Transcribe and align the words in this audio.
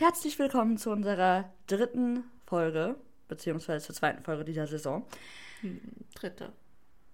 Herzlich 0.00 0.38
willkommen 0.38 0.78
zu 0.78 0.92
unserer 0.92 1.52
dritten 1.66 2.24
Folge, 2.46 2.96
beziehungsweise 3.28 3.84
zur 3.84 3.94
zweiten 3.94 4.22
Folge 4.22 4.46
dieser 4.46 4.66
Saison. 4.66 5.04
Hm, 5.60 5.78
dritte. 6.14 6.54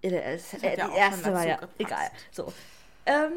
Ja, 0.05 0.11
äh, 0.13 0.39
ja 0.63 0.77
die 0.77 0.83
auch 0.83 0.97
erste 0.97 1.33
war 1.33 1.45
ja 1.45 1.57
gepasst. 1.57 1.81
egal. 1.81 2.11
So. 2.31 2.53
Ähm, 3.05 3.33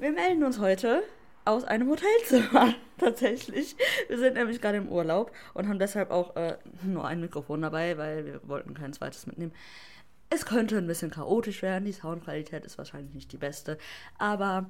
wir 0.00 0.12
melden 0.12 0.44
uns 0.44 0.58
heute 0.58 1.02
aus 1.46 1.64
einem 1.64 1.88
Hotelzimmer 1.88 2.74
tatsächlich. 2.98 3.74
Wir 4.08 4.18
sind 4.18 4.34
nämlich 4.34 4.60
gerade 4.60 4.76
im 4.76 4.90
Urlaub 4.90 5.32
und 5.54 5.66
haben 5.66 5.78
deshalb 5.78 6.10
auch 6.10 6.36
äh, 6.36 6.58
nur 6.82 7.06
ein 7.06 7.22
Mikrofon 7.22 7.62
dabei, 7.62 7.96
weil 7.96 8.26
wir 8.26 8.46
wollten 8.46 8.74
kein 8.74 8.92
zweites 8.92 9.26
mitnehmen. 9.26 9.54
Es 10.28 10.44
könnte 10.44 10.76
ein 10.76 10.86
bisschen 10.86 11.10
chaotisch 11.10 11.62
werden, 11.62 11.86
die 11.86 11.92
Soundqualität 11.92 12.66
ist 12.66 12.76
wahrscheinlich 12.76 13.14
nicht 13.14 13.32
die 13.32 13.38
beste, 13.38 13.78
aber 14.18 14.68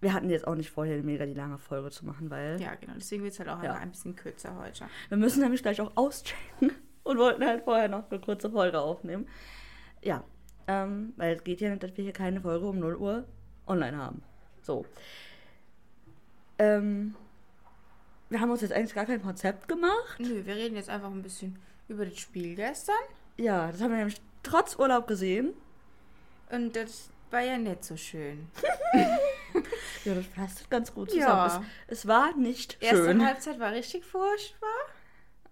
wir 0.00 0.12
hatten 0.12 0.28
jetzt 0.30 0.46
auch 0.46 0.54
nicht 0.54 0.70
vorher 0.70 1.02
mega 1.02 1.24
die 1.26 1.34
lange 1.34 1.58
Folge 1.58 1.90
zu 1.90 2.04
machen, 2.04 2.30
weil 2.30 2.60
Ja, 2.60 2.74
genau. 2.74 2.92
Deswegen 2.96 3.22
wird 3.22 3.32
es 3.32 3.38
halt 3.40 3.48
auch 3.48 3.62
Ja. 3.62 3.74
ein 3.74 3.90
bisschen 3.90 4.14
kürzer 4.16 4.56
heute. 4.58 4.86
wir 5.08 5.16
müssen 5.18 5.40
nämlich 5.40 5.62
gleich 5.62 5.80
auch 5.80 5.92
auschecken 5.96 6.72
und 7.04 7.18
wollten 7.18 7.44
halt 7.44 7.64
vorher 7.64 7.88
noch 7.88 8.10
eine 8.10 8.20
kurze 8.20 8.50
Folge 8.50 8.78
aufnehmen. 8.80 9.26
Ja, 10.02 10.22
ähm, 10.68 11.12
weil 11.16 11.36
es 11.36 11.44
geht 11.44 11.60
ja 11.60 11.70
nicht, 11.70 11.82
dass 11.82 11.96
wir 11.96 12.04
hier 12.04 12.12
keine 12.12 12.40
Folge 12.40 12.66
um 12.66 12.78
0 12.78 12.96
Uhr 12.96 13.24
online 13.66 13.96
haben. 13.96 14.22
So. 14.62 14.84
Ähm, 16.58 17.14
wir 18.28 18.40
haben 18.40 18.50
uns 18.50 18.60
jetzt 18.62 18.72
eigentlich 18.72 18.94
gar 18.94 19.06
kein 19.06 19.22
Konzept 19.22 19.68
gemacht. 19.68 20.18
Nö, 20.18 20.44
wir 20.44 20.56
reden 20.56 20.76
jetzt 20.76 20.88
einfach 20.90 21.10
ein 21.10 21.22
bisschen 21.22 21.58
über 21.88 22.04
das 22.04 22.18
Spiel 22.18 22.54
gestern. 22.56 22.94
Ja, 23.36 23.70
das 23.70 23.80
haben 23.80 23.90
wir 23.90 23.98
nämlich 23.98 24.20
trotz 24.42 24.76
Urlaub 24.78 25.06
gesehen. 25.06 25.52
Und 26.50 26.74
das 26.74 27.10
war 27.30 27.40
ja 27.42 27.58
nicht 27.58 27.84
so 27.84 27.96
schön. 27.96 28.48
Ja, 30.06 30.14
das 30.14 30.26
passt 30.26 30.70
ganz 30.70 30.94
gut 30.94 31.12
Ja. 31.12 31.48
zusammen. 31.48 31.66
Es, 31.88 31.98
es 31.98 32.06
war 32.08 32.34
nicht 32.36 32.76
Erste 32.80 32.96
schön. 33.04 33.24
Halbzeit 33.26 33.58
war 33.58 33.72
richtig 33.72 34.04
furchtbar. 34.04 34.68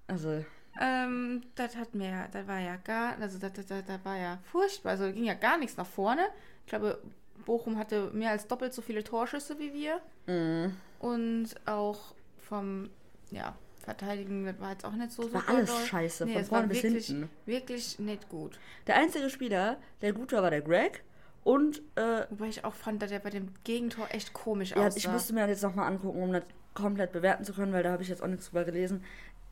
Also, 0.07 0.45
Ähm, 0.81 1.43
das 1.55 1.77
hat 1.77 1.95
mir, 1.95 2.29
das 2.33 2.47
war 2.49 2.59
ja 2.61 2.77
gar, 2.77 3.17
also 3.21 3.39
das, 3.39 3.53
das, 3.53 3.67
das, 3.67 3.85
das 3.87 4.05
war 4.05 4.17
ja 4.17 4.39
furchtbar. 4.51 4.91
Also 4.93 5.13
ging 5.13 5.25
ja 5.25 5.35
gar 5.35 5.57
nichts 5.59 5.77
nach 5.77 5.87
vorne. 5.87 6.23
Ich 6.65 6.71
glaube, 6.71 7.01
Bochum 7.45 7.79
hatte 7.79 8.11
mehr 8.13 8.31
als 8.31 8.47
doppelt 8.49 8.73
so 8.75 8.83
viele 8.83 9.05
Torschüsse 9.05 9.59
wie 9.59 9.73
wir. 9.73 10.01
mm, 10.27 10.73
Und 11.01 11.49
auch 11.67 12.15
vom, 12.41 12.91
ja, 13.31 13.55
Verteidigen, 13.85 14.47
das 14.47 14.59
war 14.61 14.71
jetzt 14.73 14.85
auch 14.85 14.93
nicht 14.93 15.13
so 15.13 15.25
war 15.33 15.43
super 15.43 15.53
alles 15.55 15.69
doll. 15.71 15.85
scheiße, 15.85 16.25
Nee, 16.25 16.33
von 16.33 16.43
war 16.43 16.49
vorne 16.49 16.69
bis 16.69 16.83
wirklich, 16.83 17.07
hinten. 17.07 17.31
wirklich 17.47 17.99
nicht 17.99 18.29
gut. 18.31 18.59
Der 18.87 18.97
einzige 18.97 19.29
Spieler, 19.31 19.77
der 20.01 20.13
gut 20.13 20.33
war, 20.33 20.43
war 20.43 20.51
der 20.51 20.63
Greg. 20.63 21.05
Und 21.45 21.83
äh, 21.97 22.25
Wobei 22.31 22.47
ich 22.47 22.64
auch 22.64 22.75
fand, 22.75 23.03
dass 23.03 23.11
er 23.11 23.20
bei 23.20 23.31
dem 23.31 23.48
Gegentor 23.64 24.06
echt 24.11 24.33
komisch 24.33 24.70
Ja, 24.70 24.87
aussah. 24.87 24.97
ich 24.97 25.09
musste 25.09 25.34
mir 25.34 25.41
das 25.42 25.51
jetzt 25.51 25.62
nochmal 25.62 25.86
angucken, 25.89 26.23
um 26.23 26.33
das 26.33 26.42
komplett 26.73 27.12
bewerten 27.12 27.45
zu 27.45 27.53
können, 27.53 27.73
weil 27.73 27.83
da 27.83 27.92
habe 27.92 28.03
ich 28.03 28.09
jetzt 28.09 28.23
auch 28.23 28.27
nichts 28.27 28.47
drüber 28.48 28.64
gelesen. 28.64 29.05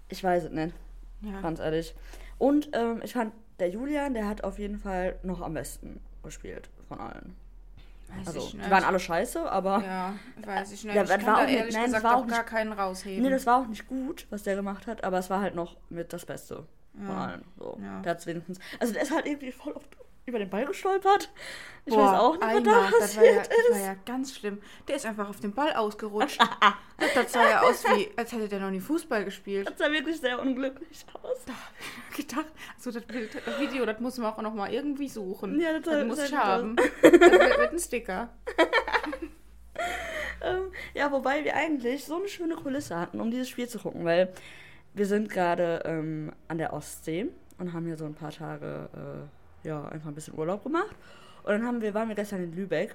Ich 0.09 0.25
weiß 0.25 0.45
es 0.45 0.51
nicht, 0.51 0.75
ja. 1.21 1.41
ganz 1.41 1.61
ehrlich. 1.61 1.95
Und 2.39 2.71
ähm, 2.73 3.01
ich 3.05 3.13
fand, 3.13 3.33
der 3.61 3.69
Julian, 3.71 4.15
der 4.15 4.27
hat 4.27 4.43
auf 4.43 4.59
jeden 4.59 4.79
Fall 4.79 5.17
noch 5.23 5.41
am 5.43 5.55
besten 5.55 6.01
gespielt 6.25 6.71
von 6.89 6.99
allen. 6.99 7.37
Weiß 8.09 8.27
Also, 8.27 8.49
die 8.51 8.57
nicht. 8.57 8.71
waren 8.71 8.85
alle 8.85 8.99
scheiße, 8.99 9.51
aber. 9.51 9.83
Ja, 9.85 10.15
weiß 10.45 10.73
ich 10.73 10.85
nicht. 10.85 10.95
Ja, 10.95 11.03
ich 11.05 11.09
kann 11.11 11.25
war 11.27 11.35
da 11.37 11.43
auch 11.43 11.47
nicht- 11.47 11.59
ehrlich 11.59 11.75
nein, 11.75 11.85
das 11.85 11.93
gesagt 11.93 12.05
war 12.05 12.17
auch 12.17 12.23
auch 12.25 12.27
gar 12.27 12.39
nicht- 12.39 12.47
keinen 12.49 12.73
rausheben. 12.73 13.23
Nee, 13.23 13.31
das 13.31 13.47
war 13.47 13.61
auch 13.63 13.67
nicht 13.67 13.87
gut, 13.87 14.27
was 14.31 14.43
der 14.43 14.57
gemacht 14.57 14.87
hat, 14.87 15.05
aber 15.05 15.19
es 15.19 15.31
war 15.31 15.41
halt 15.41 15.55
noch 15.55 15.77
mit 15.91 16.13
das 16.13 16.27
Beste 16.27 16.65
von 16.97 17.07
Ja. 17.09 17.25
allen. 17.27 17.45
So. 17.59 17.79
Ja. 17.83 18.01
Der 18.01 18.11
hat's 18.13 18.27
wenigstens. 18.27 18.59
Also, 18.81 18.93
der 18.95 19.03
ist 19.03 19.13
halt 19.15 19.27
irgendwie 19.27 19.53
voll 19.53 19.73
oft 19.75 19.97
über 20.27 20.39
den 20.39 20.51
Ball 20.51 20.67
gestolpert. 20.67 21.31
Ich 21.85 21.95
Boah, 21.95 22.13
weiß 22.13 22.21
auch 22.21 22.33
nicht, 22.35 22.43
was 22.43 22.63
da 22.63 22.99
das 23.01 23.17
war, 23.17 23.25
ja, 23.25 23.33
passiert 23.41 23.49
das 23.51 23.71
war 23.71 23.77
ist. 23.77 23.87
ja 23.87 23.97
ganz 24.07 24.37
schlimm. 24.37 24.63
Der 24.87 24.97
ist 24.97 25.07
einfach 25.07 25.29
auf 25.29 25.41
den 25.41 25.53
Ball 25.53 25.73
ausgerutscht. 25.73 26.41
das, 26.41 27.15
das 27.15 27.33
sah 27.33 27.49
ja 27.49 27.63
aus 27.63 27.85
wie, 27.85 28.09
als 28.17 28.31
hätte 28.33 28.49
der 28.49 28.61
noch 28.61 28.71
nie 28.71 28.81
Fußball 28.81 29.25
gespielt. 29.25 29.69
Das 29.69 29.79
sah 29.79 29.91
wirklich 29.91 30.21
sehr 30.21 30.41
unglücklich 30.41 31.05
aus. 31.15 31.45
Da 31.45 31.53
hab 31.53 31.73
ich 32.11 32.27
gedacht, 32.29 32.47
so 32.79 32.93
das, 32.93 33.03
Bild, 33.03 33.35
das 33.35 33.59
Video, 33.59 33.85
das 33.85 33.99
muss 33.99 34.17
man 34.19 34.33
auch 34.33 34.43
noch 34.43 34.55
mal 34.55 34.73
irgendwie 34.73 35.09
suchen. 35.09 35.59
Ja, 35.61 35.73
das 35.73 35.83
das, 35.83 36.07
muss 36.07 36.23
ich 36.23 36.33
aus. 36.33 36.45
haben. 36.45 36.77
Das 36.77 37.03
wird 37.03 37.21
mit 37.59 37.69
einem 37.69 37.79
Sticker. 37.79 38.29
Ähm, 40.45 40.73
ja, 40.95 41.13
wobei 41.13 41.45
wir 41.45 41.55
eigentlich 41.55 42.05
so 42.05 42.17
eine 42.17 42.29
schöne 42.29 42.57
Kulisse 42.57 42.99
hatten, 42.99 43.21
um 43.21 43.31
dieses 43.31 43.49
Spiel 43.49 43.69
zu 43.69 43.79
gucken, 43.79 44.05
weil 44.05 44.33
wir 44.93 45.07
sind 45.07 45.29
gerade 45.29 45.83
ähm, 45.85 46.33
an 46.49 46.59
der 46.59 46.73
Ostsee 46.73 47.29
und 47.59 47.73
haben 47.73 47.87
hier 47.87 47.97
so 47.97 48.05
ein 48.07 48.15
paar 48.15 48.33
Tage 48.33 48.89
äh, 48.93 49.42
ja, 49.65 49.87
einfach 49.89 50.09
ein 50.09 50.15
bisschen 50.15 50.39
Urlaub 50.39 50.63
gemacht. 50.63 50.95
Und 51.43 51.53
dann 51.53 51.67
haben 51.67 51.81
wir, 51.81 51.95
waren 51.95 52.09
wir 52.09 52.15
gestern 52.15 52.43
in 52.43 52.55
Lübeck. 52.55 52.95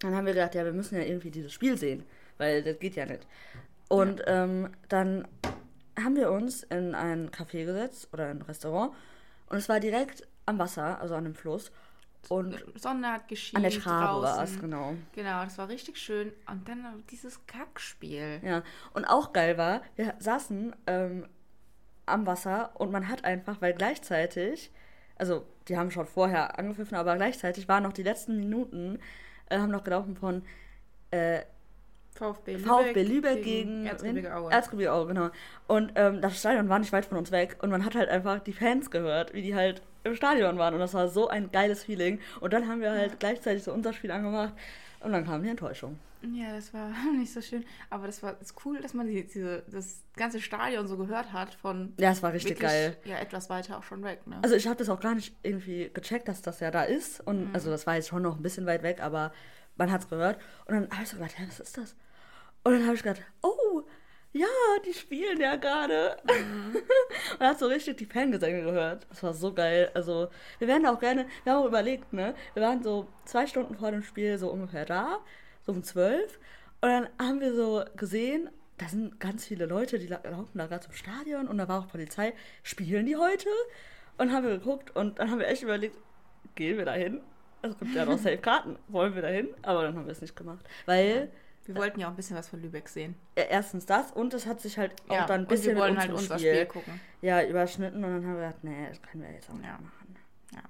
Dann 0.00 0.14
haben 0.14 0.26
wir 0.26 0.34
gedacht, 0.34 0.54
ja, 0.54 0.64
wir 0.64 0.72
müssen 0.72 0.96
ja 0.96 1.02
irgendwie 1.02 1.30
dieses 1.30 1.52
Spiel 1.52 1.76
sehen, 1.76 2.04
weil 2.36 2.62
das 2.62 2.78
geht 2.78 2.94
ja 2.94 3.06
nicht. 3.06 3.26
Und 3.88 4.22
ähm, 4.26 4.70
dann 4.88 5.26
haben 5.98 6.14
wir 6.14 6.30
uns 6.30 6.62
in 6.64 6.94
ein 6.94 7.30
Café 7.30 7.64
gesetzt 7.64 8.08
oder 8.12 8.28
ein 8.28 8.42
Restaurant 8.42 8.92
und 9.48 9.56
es 9.56 9.68
war 9.68 9.80
direkt 9.80 10.26
am 10.46 10.58
Wasser, 10.58 11.00
also 11.00 11.14
an 11.14 11.24
dem 11.24 11.34
Fluss. 11.34 11.72
Und 12.28 12.62
Sonne 12.74 13.12
hat 13.12 13.28
geschienen 13.28 13.64
an 13.64 13.70
der 13.70 13.80
Trabe 13.80 14.22
war 14.22 14.42
es, 14.42 14.60
genau. 14.60 14.94
Genau, 15.14 15.44
das 15.44 15.56
war 15.56 15.68
richtig 15.68 15.96
schön. 15.96 16.32
Und 16.50 16.68
dann 16.68 17.02
dieses 17.10 17.46
Kackspiel. 17.46 18.40
Ja, 18.42 18.62
und 18.92 19.06
auch 19.06 19.32
geil 19.32 19.56
war, 19.56 19.82
wir 19.96 20.14
saßen 20.18 20.74
ähm, 20.86 21.26
am 22.06 22.26
Wasser 22.26 22.72
und 22.74 22.90
man 22.90 23.08
hat 23.08 23.24
einfach, 23.24 23.60
weil 23.60 23.72
gleichzeitig, 23.72 24.70
also 25.18 25.44
die 25.68 25.76
haben 25.76 25.90
schon 25.90 26.06
vorher 26.06 26.58
angepfiffen, 26.58 26.96
aber 26.96 27.16
gleichzeitig 27.16 27.68
waren 27.68 27.82
noch 27.82 27.92
die 27.92 28.02
letzten 28.02 28.36
Minuten, 28.36 28.98
äh, 29.50 29.58
haben 29.58 29.70
noch 29.70 29.84
gelaufen 29.84 30.16
von 30.16 30.42
äh, 31.10 31.40
VfB 32.14 32.54
Lübeck, 32.54 32.66
VfB 32.66 33.02
Lübeck 33.02 33.44
gegen, 33.44 33.86
Erzgebirge 33.86 34.28
wen? 34.28 34.32
Aue. 34.32 34.50
Erzgebirge 34.50 34.92
Aue, 34.92 35.06
genau. 35.06 35.30
Und 35.66 35.92
ähm, 35.94 36.20
das 36.20 36.38
Stadion 36.38 36.68
war 36.68 36.78
nicht 36.78 36.92
weit 36.92 37.04
von 37.04 37.18
uns 37.18 37.30
weg 37.30 37.56
und 37.60 37.70
man 37.70 37.84
hat 37.84 37.94
halt 37.94 38.08
einfach 38.08 38.40
die 38.40 38.52
Fans 38.52 38.90
gehört, 38.90 39.34
wie 39.34 39.42
die 39.42 39.54
halt 39.54 39.82
im 40.04 40.14
Stadion 40.14 40.58
waren 40.58 40.74
und 40.74 40.80
das 40.80 40.94
war 40.94 41.08
so 41.08 41.28
ein 41.28 41.52
geiles 41.52 41.84
Feeling. 41.84 42.20
Und 42.40 42.52
dann 42.52 42.66
haben 42.66 42.80
wir 42.80 42.90
halt 42.90 43.20
gleichzeitig 43.20 43.62
so 43.62 43.72
unser 43.72 43.92
Spiel 43.92 44.10
angemacht 44.10 44.54
und 45.00 45.12
dann 45.12 45.24
kam 45.24 45.42
die 45.42 45.48
Enttäuschung. 45.48 45.98
Ja, 46.22 46.52
das 46.52 46.74
war 46.74 46.90
nicht 47.16 47.32
so 47.32 47.40
schön. 47.40 47.64
Aber 47.90 48.06
das 48.06 48.22
war 48.22 48.40
ist 48.40 48.54
cool, 48.64 48.80
dass 48.80 48.94
man 48.94 49.06
die, 49.06 49.24
diese, 49.26 49.62
das 49.68 50.02
ganze 50.16 50.40
Stadion 50.40 50.86
so 50.86 50.96
gehört 50.96 51.32
hat 51.32 51.54
von 51.54 51.94
Ja, 51.98 52.10
es 52.10 52.22
war 52.22 52.32
richtig 52.32 52.52
wirklich, 52.52 52.68
geil. 52.68 52.96
Ja, 53.04 53.18
etwas 53.18 53.48
weiter 53.50 53.78
auch 53.78 53.84
schon 53.84 54.02
weg, 54.02 54.26
ne? 54.26 54.38
Also 54.42 54.56
ich 54.56 54.66
habe 54.66 54.76
das 54.76 54.88
auch 54.88 55.00
gar 55.00 55.14
nicht 55.14 55.36
irgendwie 55.42 55.90
gecheckt, 55.92 56.28
dass 56.28 56.42
das 56.42 56.60
ja 56.60 56.70
da 56.70 56.82
ist. 56.82 57.20
Und 57.20 57.54
also 57.54 57.70
das 57.70 57.86
war 57.86 57.94
jetzt 57.94 58.08
schon 58.08 58.22
noch 58.22 58.36
ein 58.36 58.42
bisschen 58.42 58.66
weit 58.66 58.82
weg, 58.82 59.00
aber 59.00 59.32
man 59.76 59.92
hat 59.92 60.02
es 60.02 60.08
gehört. 60.08 60.38
Und 60.66 60.74
dann 60.74 60.90
habe 60.90 61.02
ich 61.02 61.08
so 61.08 61.16
gedacht, 61.16 61.38
hä, 61.38 61.44
was 61.46 61.60
ist 61.60 61.78
das? 61.78 61.94
Und 62.64 62.72
dann 62.72 62.84
habe 62.84 62.94
ich 62.96 63.02
gedacht, 63.02 63.22
oh, 63.42 63.67
ja, 64.32 64.46
die 64.86 64.92
spielen 64.94 65.40
ja 65.40 65.56
gerade. 65.56 66.16
und 67.38 67.46
hat 67.46 67.58
so 67.58 67.66
richtig 67.66 67.96
die 67.96 68.06
Fangesänge 68.06 68.62
gehört. 68.62 69.06
Das 69.08 69.22
war 69.22 69.32
so 69.34 69.52
geil. 69.52 69.90
Also 69.94 70.28
wir 70.58 70.68
werden 70.68 70.86
auch 70.86 71.00
gerne, 71.00 71.26
wir 71.44 71.52
haben 71.54 71.62
auch 71.62 71.66
überlegt, 71.68 72.12
ne? 72.12 72.34
Wir 72.54 72.62
waren 72.62 72.82
so 72.82 73.08
zwei 73.24 73.46
Stunden 73.46 73.76
vor 73.76 73.90
dem 73.90 74.02
Spiel 74.02 74.38
so 74.38 74.50
ungefähr 74.50 74.84
da, 74.84 75.18
so 75.62 75.72
um 75.72 75.82
zwölf. 75.82 76.38
Und 76.80 76.88
dann 76.90 77.08
haben 77.20 77.40
wir 77.40 77.54
so 77.54 77.84
gesehen, 77.96 78.50
da 78.76 78.86
sind 78.86 79.18
ganz 79.18 79.44
viele 79.46 79.66
Leute, 79.66 79.98
die 79.98 80.06
la- 80.06 80.20
laufen 80.22 80.56
da 80.58 80.66
gerade 80.66 80.84
zum 80.84 80.92
Stadion 80.92 81.48
und 81.48 81.58
da 81.58 81.66
war 81.66 81.80
auch 81.80 81.88
Polizei. 81.88 82.32
Spielen 82.62 83.06
die 83.06 83.16
heute? 83.16 83.48
Und 84.18 84.32
haben 84.32 84.44
wir 84.46 84.58
geguckt 84.58 84.94
und 84.94 85.18
dann 85.18 85.30
haben 85.30 85.38
wir 85.40 85.48
echt 85.48 85.62
überlegt, 85.62 85.96
gehen 86.54 86.76
wir 86.76 86.84
da 86.84 86.92
hin? 86.92 87.20
Es 87.62 87.76
gibt 87.78 87.94
ja 87.94 88.04
noch 88.04 88.18
safe 88.18 88.38
Karten. 88.38 88.76
Wollen 88.88 89.14
wir 89.14 89.22
da 89.22 89.28
hin? 89.28 89.48
Aber 89.62 89.82
dann 89.82 89.96
haben 89.96 90.06
wir 90.06 90.12
es 90.12 90.20
nicht 90.20 90.36
gemacht. 90.36 90.64
Weil 90.86 91.30
wir 91.68 91.76
wollten 91.76 92.00
ja 92.00 92.06
auch 92.06 92.10
ein 92.10 92.16
bisschen 92.16 92.36
was 92.36 92.48
von 92.48 92.60
Lübeck 92.60 92.88
sehen. 92.88 93.14
erstens 93.36 93.86
das 93.86 94.10
und 94.12 94.34
es 94.34 94.46
hat 94.46 94.60
sich 94.60 94.78
halt 94.78 94.92
auch 95.08 95.14
ja, 95.14 95.26
dann 95.26 95.42
ein 95.42 95.46
bisschen 95.46 95.70
und 95.70 95.74
wir 95.76 95.82
wollen 95.82 95.92
mit 95.94 96.02
halt 96.02 96.12
unser 96.12 96.38
Spiel, 96.38 96.54
Spiel 96.54 96.66
gucken. 96.66 97.00
ja, 97.22 97.42
überschnitten 97.44 98.02
und 98.04 98.10
dann 98.10 98.24
haben 98.26 98.34
wir 98.36 98.46
gedacht, 98.48 98.64
nee, 98.64 98.88
das 98.88 99.00
können 99.02 99.22
wir 99.22 99.30
jetzt 99.32 99.48
auch 99.50 99.54
nicht 99.54 99.66
Ja. 99.66 99.72
machen. 99.74 100.16
Ja. 100.54 100.62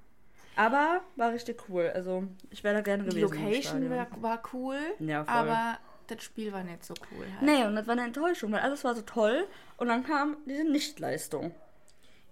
Aber 0.55 1.01
war 1.15 1.31
richtig 1.31 1.69
cool. 1.69 1.89
Also 1.95 2.25
ich 2.49 2.63
wäre 2.63 2.75
da 2.75 2.81
gerne 2.81 3.03
Die 3.03 3.09
gewesen. 3.09 3.33
im 3.35 3.43
Location 3.45 3.89
war, 3.89 4.07
war 4.21 4.43
cool, 4.53 4.77
Ja, 4.99 5.23
voll. 5.23 5.33
aber 5.33 5.79
das 6.07 6.21
Spiel 6.23 6.51
war 6.51 6.63
nicht 6.63 6.83
so 6.83 6.93
cool 7.11 7.25
halt. 7.31 7.41
Nee, 7.43 7.63
und 7.65 7.75
das 7.75 7.87
war 7.87 7.93
eine 7.93 8.03
Enttäuschung, 8.05 8.51
weil 8.51 8.59
alles 8.61 8.83
war 8.83 8.93
so 8.95 9.01
toll 9.01 9.47
und 9.77 9.87
dann 9.87 10.03
kam 10.03 10.37
diese 10.45 10.63
Nichtleistung. 10.63 11.53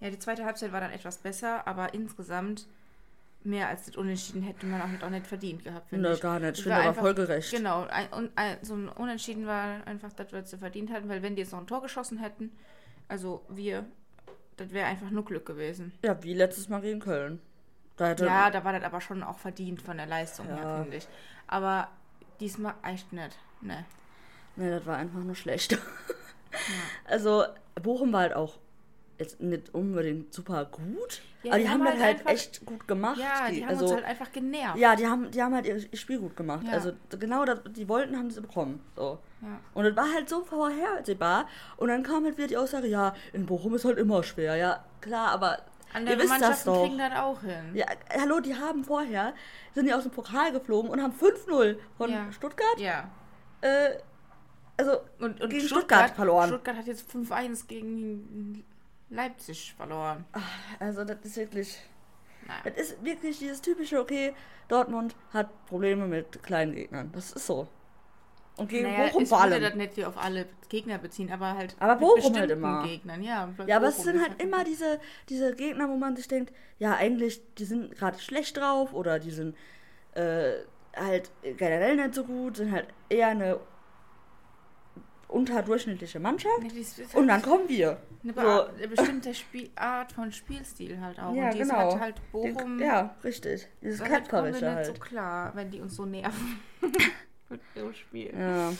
Ja, 0.00 0.10
die 0.10 0.18
zweite 0.18 0.44
Halbzeit 0.44 0.72
war 0.72 0.80
dann 0.80 0.92
etwas 0.92 1.18
besser, 1.18 1.66
aber 1.66 1.94
insgesamt 1.94 2.66
mehr 3.48 3.68
als 3.68 3.86
das 3.86 3.96
Unentschieden 3.96 4.42
hätte 4.42 4.66
man 4.66 4.80
auch 4.82 4.86
nicht, 4.88 5.02
auch 5.02 5.10
nicht 5.10 5.26
verdient 5.26 5.64
gehabt, 5.64 5.88
finde 5.88 6.12
ich. 6.12 6.20
gar 6.20 6.38
nicht. 6.38 6.58
Ich 6.58 6.66
war 6.66 6.76
finde 6.76 6.76
aber 6.76 6.88
einfach- 6.90 7.02
voll 7.02 7.14
gerecht. 7.14 7.50
Genau, 7.50 7.86
ein, 7.88 8.12
un, 8.12 8.30
ein, 8.36 8.56
so 8.62 8.74
ein 8.74 8.88
Unentschieden 8.88 9.46
war 9.46 9.86
einfach, 9.86 10.12
dass 10.12 10.30
wir 10.32 10.40
es 10.40 10.54
verdient 10.54 10.92
hatten, 10.92 11.08
weil 11.08 11.22
wenn 11.22 11.34
die 11.34 11.42
jetzt 11.42 11.52
noch 11.52 11.58
ein 11.60 11.66
Tor 11.66 11.82
geschossen 11.82 12.18
hätten, 12.18 12.52
also 13.08 13.44
wir, 13.48 13.84
das 14.56 14.70
wäre 14.72 14.86
einfach 14.86 15.10
nur 15.10 15.24
Glück 15.24 15.46
gewesen. 15.46 15.92
Ja, 16.04 16.22
wie 16.22 16.34
letztes 16.34 16.68
Mal 16.68 16.80
gegen 16.80 17.00
Köln. 17.00 17.40
Da 17.96 18.14
Ja, 18.14 18.50
da 18.50 18.62
war 18.64 18.72
das 18.72 18.84
aber 18.84 19.00
schon 19.00 19.22
auch 19.24 19.38
verdient 19.38 19.82
von 19.82 19.96
der 19.96 20.06
Leistung 20.06 20.46
her, 20.46 20.58
Ja. 20.62 20.82
finde 20.82 20.96
ich. 20.98 21.08
Aber 21.48 21.88
diesmal 22.38 22.74
echt 22.84 23.12
nicht. 23.12 23.36
Ne. 23.60 23.84
Nee, 24.54 24.70
das 24.70 24.86
war 24.86 24.96
einfach 24.96 25.20
nur 25.20 25.34
schlecht. 25.34 25.76
Also, 27.04 27.44
Bochum 27.82 28.12
war 28.12 28.22
halt 28.22 28.34
auch 28.34 28.58
jetzt 29.18 29.40
nicht 29.40 29.74
unbedingt 29.74 30.32
super 30.32 30.64
gut, 30.66 31.22
Ja, 31.42 31.50
aber 31.52 31.58
die 31.58 31.64
die 31.64 31.70
haben 31.70 31.80
haben, 31.80 31.86
halt 31.88 31.96
das 31.96 32.02
halt 32.04 32.18
einfach- 32.20 32.30
echt 32.30 32.64
gut 32.66 32.86
gemacht. 32.88 33.18
Ja, 33.18 33.50
die 33.50 33.62
haben 33.62 33.68
also, 33.70 33.84
uns 33.86 33.94
halt 33.94 34.04
einfach 34.04 34.32
genervt. 34.32 34.78
ja, 34.78 34.94
die 34.96 35.06
haben, 35.06 35.30
die 35.30 35.42
haben 35.42 35.54
halt 35.54 35.66
ihr 35.66 35.80
Spiel 35.98 36.18
gut 36.20 36.36
gemacht. 36.36 36.64
Ja. 36.66 36.72
Also 36.74 36.92
genau 37.18 37.44
das, 37.44 37.60
die 37.70 37.88
wollten, 37.88 38.16
haben 38.16 38.30
sie 38.30 38.40
bekommen. 38.40 38.80
So. 38.96 39.18
Ja. 39.42 39.60
Und 39.74 39.84
es 39.86 39.96
war 39.96 40.12
halt 40.12 40.28
so 40.28 40.42
vorhersehbar. 40.44 41.48
Und 41.76 41.88
dann 41.88 42.02
kam 42.02 42.24
halt 42.24 42.36
wieder 42.38 42.48
die 42.48 42.56
Aussage, 42.56 42.86
ja, 42.86 43.14
in 43.32 43.46
Bochum 43.46 43.74
ist 43.74 43.84
halt 43.84 43.98
immer 43.98 44.22
schwer. 44.22 44.56
Ja, 44.56 44.84
klar, 45.00 45.28
aber 45.32 45.58
Andere 45.94 46.14
ihr 46.16 46.20
wisst 46.20 46.30
das 46.32 46.40
Mannschaften 46.40 46.68
doch. 46.70 46.82
kriegen 46.84 46.98
das 46.98 47.12
auch 47.18 47.40
hin. 47.40 47.74
Ja, 47.74 47.86
hallo, 48.20 48.40
die 48.40 48.54
haben 48.54 48.84
vorher, 48.84 49.32
sind 49.74 49.86
die 49.86 49.94
aus 49.94 50.02
dem 50.02 50.12
Pokal 50.12 50.52
geflogen 50.52 50.90
und 50.90 51.02
haben 51.02 51.12
5-0 51.14 51.76
von 51.96 52.10
Ja. 52.10 52.30
Stuttgart. 52.32 52.78
Ja. 52.78 53.08
Äh, 53.62 53.90
also 54.76 54.92
Und, 55.18 55.40
und 55.40 55.50
gegen 55.50 55.66
Stuttgart, 55.66 56.10
verloren. 56.10 56.48
Stuttgart 56.48 56.76
hat 56.76 56.86
jetzt 56.86 57.10
5-1 57.10 57.66
gegen 57.66 58.64
Leipzig 59.10 59.74
verloren. 59.76 60.24
Also 60.78 61.04
das 61.04 61.18
ist 61.24 61.36
wirklich, 61.36 61.78
Naja. 62.46 62.60
das 62.64 62.74
ist 62.76 63.04
wirklich 63.04 63.38
dieses 63.38 63.60
typische, 63.60 64.00
okay, 64.00 64.34
Dortmund 64.68 65.16
hat 65.32 65.48
Probleme 65.66 66.06
mit 66.06 66.42
kleinen 66.42 66.74
Gegnern. 66.74 67.10
Das 67.12 67.32
ist 67.32 67.46
so. 67.46 67.68
Und 68.56 68.68
gegen 68.68 68.90
Naja, 68.90 69.06
Bochum 69.06 69.22
ich 69.22 69.28
vor 69.28 69.38
würde 69.42 69.54
allem. 69.54 69.62
das 69.62 69.74
nicht 69.76 69.94
hier 69.94 70.08
auf 70.08 70.18
alle 70.18 70.46
Gegner 70.68 70.98
beziehen, 70.98 71.30
aber 71.32 71.54
halt 71.54 71.76
Aber 71.78 71.96
Bochum 71.96 72.34
halt 72.36 72.50
immer. 72.50 72.82
Gegnern, 72.82 73.22
ja. 73.22 73.48
Ja, 73.66 73.76
aber 73.76 73.86
es 73.88 73.96
Bochum 73.96 74.04
sind 74.12 74.16
ist 74.16 74.28
halt 74.28 74.42
immer 74.42 74.64
diese, 74.64 75.00
diese 75.28 75.54
Gegner, 75.54 75.88
wo 75.88 75.96
man 75.96 76.16
sich 76.16 76.26
denkt, 76.28 76.52
ja, 76.78 76.94
eigentlich, 76.96 77.40
die 77.54 77.64
sind 77.64 77.94
gerade 77.96 78.18
schlecht 78.18 78.56
drauf 78.56 78.92
oder 78.92 79.20
die 79.20 79.30
sind 79.30 79.56
äh, 80.14 80.54
halt 80.96 81.30
generell 81.42 81.94
nicht 81.96 82.14
so 82.14 82.24
gut, 82.24 82.56
sind 82.56 82.72
halt 82.72 82.88
eher 83.08 83.28
eine 83.28 83.60
unterdurchschnittliche 85.28 86.18
Mannschaft. 86.18 86.62
Nee, 86.62 86.80
ist 86.80 86.98
Und 87.14 87.30
halt 87.30 87.44
dann 87.44 87.50
kommen 87.50 87.68
wir. 87.68 87.98
eine, 88.22 88.34
so. 88.34 88.40
eine 88.40 88.88
bestimmte 88.88 89.34
Spiel 89.34 89.70
Art 89.76 90.12
von 90.12 90.32
Spielstil 90.32 91.00
halt 91.00 91.18
auch. 91.20 91.34
Ja, 91.34 91.46
und 91.46 91.54
die 91.54 91.60
ist 91.60 91.68
genau. 91.68 91.92
halt, 91.92 92.00
halt 92.00 92.32
Bochum. 92.32 92.80
Ja, 92.80 93.14
richtig. 93.22 93.68
Dieses 93.82 94.00
das 94.00 94.08
halt 94.08 94.32
nicht 94.46 94.60
so 94.60 94.66
halt. 94.66 95.00
klar, 95.00 95.54
wenn 95.54 95.70
die 95.70 95.80
uns 95.80 95.94
so 95.94 96.06
nerven. 96.06 96.60
mit 97.48 97.60
ihrem 97.74 97.94
Spiel. 97.94 98.34
Ja. 98.34 98.72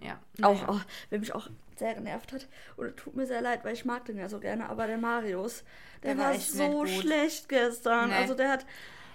Ja. 0.00 0.18
Auch, 0.42 0.54
naja. 0.54 0.68
auch, 0.68 0.80
wer 1.10 1.18
mich 1.18 1.34
auch 1.34 1.50
sehr 1.76 1.94
genervt 1.94 2.32
hat, 2.32 2.48
und 2.76 2.86
es 2.86 2.94
tut 2.94 3.16
mir 3.16 3.26
sehr 3.26 3.40
leid, 3.40 3.64
weil 3.64 3.74
ich 3.74 3.84
mag 3.84 4.04
den 4.04 4.16
ja 4.16 4.28
so 4.28 4.38
gerne, 4.38 4.68
aber 4.68 4.86
der 4.86 4.98
Marius, 4.98 5.64
der, 6.02 6.14
Der 6.14 6.24
war, 6.24 6.32
war 6.32 6.38
so 6.38 6.86
schlecht 6.86 7.48
gestern. 7.48 8.10
Nee. 8.10 8.16
Also 8.16 8.34
der 8.34 8.50
hat, 8.50 8.66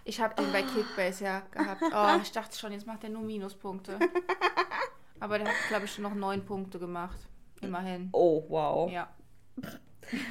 Ich 0.03 0.19
habe 0.19 0.35
den 0.35 0.51
bei 0.51 0.61
Kickbase 0.61 1.23
ja 1.23 1.41
gehabt. 1.51 1.81
Oh, 1.93 2.21
ich 2.21 2.31
dachte 2.31 2.57
schon, 2.57 2.73
jetzt 2.73 2.87
macht 2.87 3.03
er 3.03 3.09
nur 3.09 3.23
Minuspunkte. 3.23 3.97
Aber 5.19 5.39
der 5.39 5.47
hat, 5.47 5.55
glaube 5.69 5.85
ich, 5.85 5.91
schon 5.91 6.03
noch 6.03 6.13
neun 6.13 6.45
Punkte 6.45 6.79
gemacht. 6.79 7.17
Immerhin. 7.61 8.09
oh 8.13 8.43
wow. 8.49 8.91
Ja. 8.91 9.09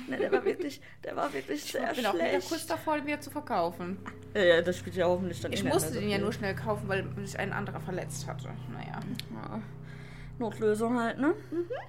Ne, 0.09 0.17
der 0.17 0.33
war 0.33 0.43
wirklich, 0.43 0.81
der 1.05 1.17
war 1.17 1.31
wirklich 1.35 1.65
sehr 1.65 1.91
Ich 1.91 1.99
bin 1.99 2.07
auch 2.07 2.15
wieder 2.15 2.29
schlecht. 2.29 2.49
kurz 2.49 2.67
davor, 2.67 2.97
den 2.97 3.07
wieder 3.07 3.21
zu 3.21 3.31
verkaufen. 3.31 3.99
Ja, 4.33 4.43
ja, 4.43 4.63
das 4.63 4.79
spielt 4.79 4.97
ja 4.97 5.07
hoffentlich 5.07 5.39
dann 5.43 5.53
Ich 5.53 5.61
eh 5.61 5.69
musste 5.69 5.91
mehr 5.91 5.95
so 5.95 6.01
den 6.01 6.09
ja 6.09 6.19
nur 6.19 6.33
schnell 6.33 6.55
kaufen, 6.55 6.89
weil 6.89 7.07
sich 7.27 7.39
ein 7.39 7.53
anderer 7.53 7.81
verletzt 7.81 8.27
hatte. 8.27 8.49
Naja. 8.73 9.01
Ja. 9.35 9.61
Notlösung 10.39 10.99
halt, 10.99 11.19
ne? 11.19 11.35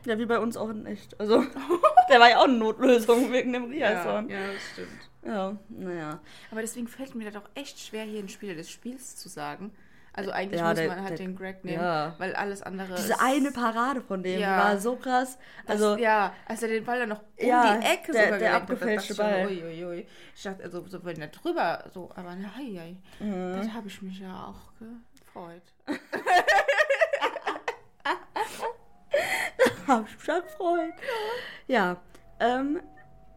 Ja, 0.06 0.18
wie 0.18 0.26
bei 0.26 0.40
uns 0.40 0.58
auch 0.58 0.70
in 0.70 0.86
echt. 0.86 1.18
Also, 1.20 1.44
der 2.10 2.20
war 2.20 2.30
ja 2.30 2.40
auch 2.40 2.46
eine 2.46 2.58
Notlösung 2.58 3.32
wegen 3.32 3.54
dem 3.54 3.66
Riasson. 3.66 4.30
ja, 4.30 4.48
das 4.52 4.62
stimmt. 4.74 5.10
Ja, 5.26 5.58
naja. 5.70 6.20
Aber 6.52 6.62
deswegen 6.62 6.88
fällt 6.88 7.16
mir 7.16 7.30
das 7.30 7.42
auch 7.42 7.50
echt 7.56 7.80
schwer, 7.80 8.04
hier 8.04 8.20
ein 8.20 8.30
Spieler 8.30 8.56
des 8.56 8.70
Spiels 8.70 9.16
zu 9.16 9.30
sagen. 9.30 9.72
Also 10.18 10.32
eigentlich 10.32 10.60
Ja, 10.60 10.70
muss 10.70 10.76
der- 10.80 10.88
man 10.88 11.00
halt 11.02 11.10
der- 11.12 11.18
den 11.18 11.36
Greg 11.36 11.64
nehmen, 11.64 11.84
ja. 11.84 12.16
weil 12.18 12.34
alles 12.36 12.64
andere 12.64 12.96
Diese 12.96 13.14
ist- 13.14 13.22
eine 13.22 13.52
Parade 13.52 14.02
von 14.02 14.24
dem 14.24 14.40
Ja. 14.40 14.58
war 14.58 14.78
so 14.80 14.96
krass. 14.96 15.38
Also, 15.68 15.90
Also, 15.92 16.04
ja, 16.04 16.34
als 16.48 16.64
er 16.64 16.70
den 16.70 16.84
Ball 16.84 17.00
dann 17.00 17.10
noch 17.10 17.20
um 17.22 17.28
Ja, 17.48 17.78
die 17.78 17.86
Ecke 17.86 18.12
der- 18.14 18.24
sogar 18.24 18.40
der 18.40 18.54
hat, 18.54 18.62
abgefälschte 18.64 19.14
ich 19.14 19.20
Ball. 19.20 19.48
schon, 19.48 19.58
Ui, 19.64 19.86
ui. 19.86 20.08
Ich 20.36 20.42
dachte, 20.44 20.64
also 20.64 20.84
so 20.88 21.06
wenn 21.06 21.22
er 21.22 21.28
drüber, 21.28 21.84
so, 21.94 22.10
aber 22.16 22.36
nein. 22.36 23.02
Mhm. 23.20 23.58
Das 23.58 23.72
habe 23.74 23.88
ich 23.88 24.02
mich 24.02 24.20
ja 24.20 24.48
auch 24.48 24.72
gefreut. 25.24 25.62
hab 29.88 30.06
ich 30.08 30.16
mich 30.16 30.24
schon 30.26 30.42
gefreut. 30.42 30.94
Ja, 31.68 31.98
ähm, 32.40 32.82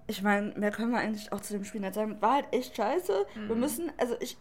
ich 0.06 0.22
meine, 0.22 0.52
mehr 0.58 0.70
können 0.70 0.92
wir 0.92 0.98
eigentlich 0.98 1.32
auch 1.32 1.40
zu 1.40 1.52
dem 1.52 1.64
Spiel 1.64 1.80
nicht 1.80 1.94
sagen. 1.94 2.20
War 2.20 2.34
halt 2.36 2.46
echt 2.52 2.76
scheiße. 2.76 3.26
Wir 3.34 3.54
Mhm. 3.54 3.60
müssen, 3.60 3.92
also 3.98 4.16
ich, 4.20 4.36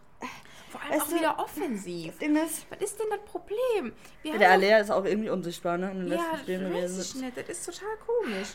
Vor 0.70 0.82
allem 0.82 0.92
Weißt 0.92 1.02
auch 1.02 1.08
du- 1.10 1.16
wieder 1.16 1.40
offensiv. 1.40 2.22
Ist, 2.22 2.66
Was 2.70 2.80
ist 2.82 3.00
denn 3.00 3.08
das 3.10 3.20
Problem? 3.26 3.94
Wir 4.22 4.38
der 4.38 4.52
Alea 4.52 4.78
ist 4.80 4.92
auch 4.92 5.04
irgendwie 5.06 5.30
unsichtbar, 5.30 5.78
ne? 5.78 5.88
Den 5.94 6.08
Ja, 6.08 6.18
das 6.82 7.00
ich 7.16 7.22
nicht. 7.22 7.38
Das 7.38 7.50
ist 7.50 7.66
total 7.66 7.96
komisch. 8.06 8.50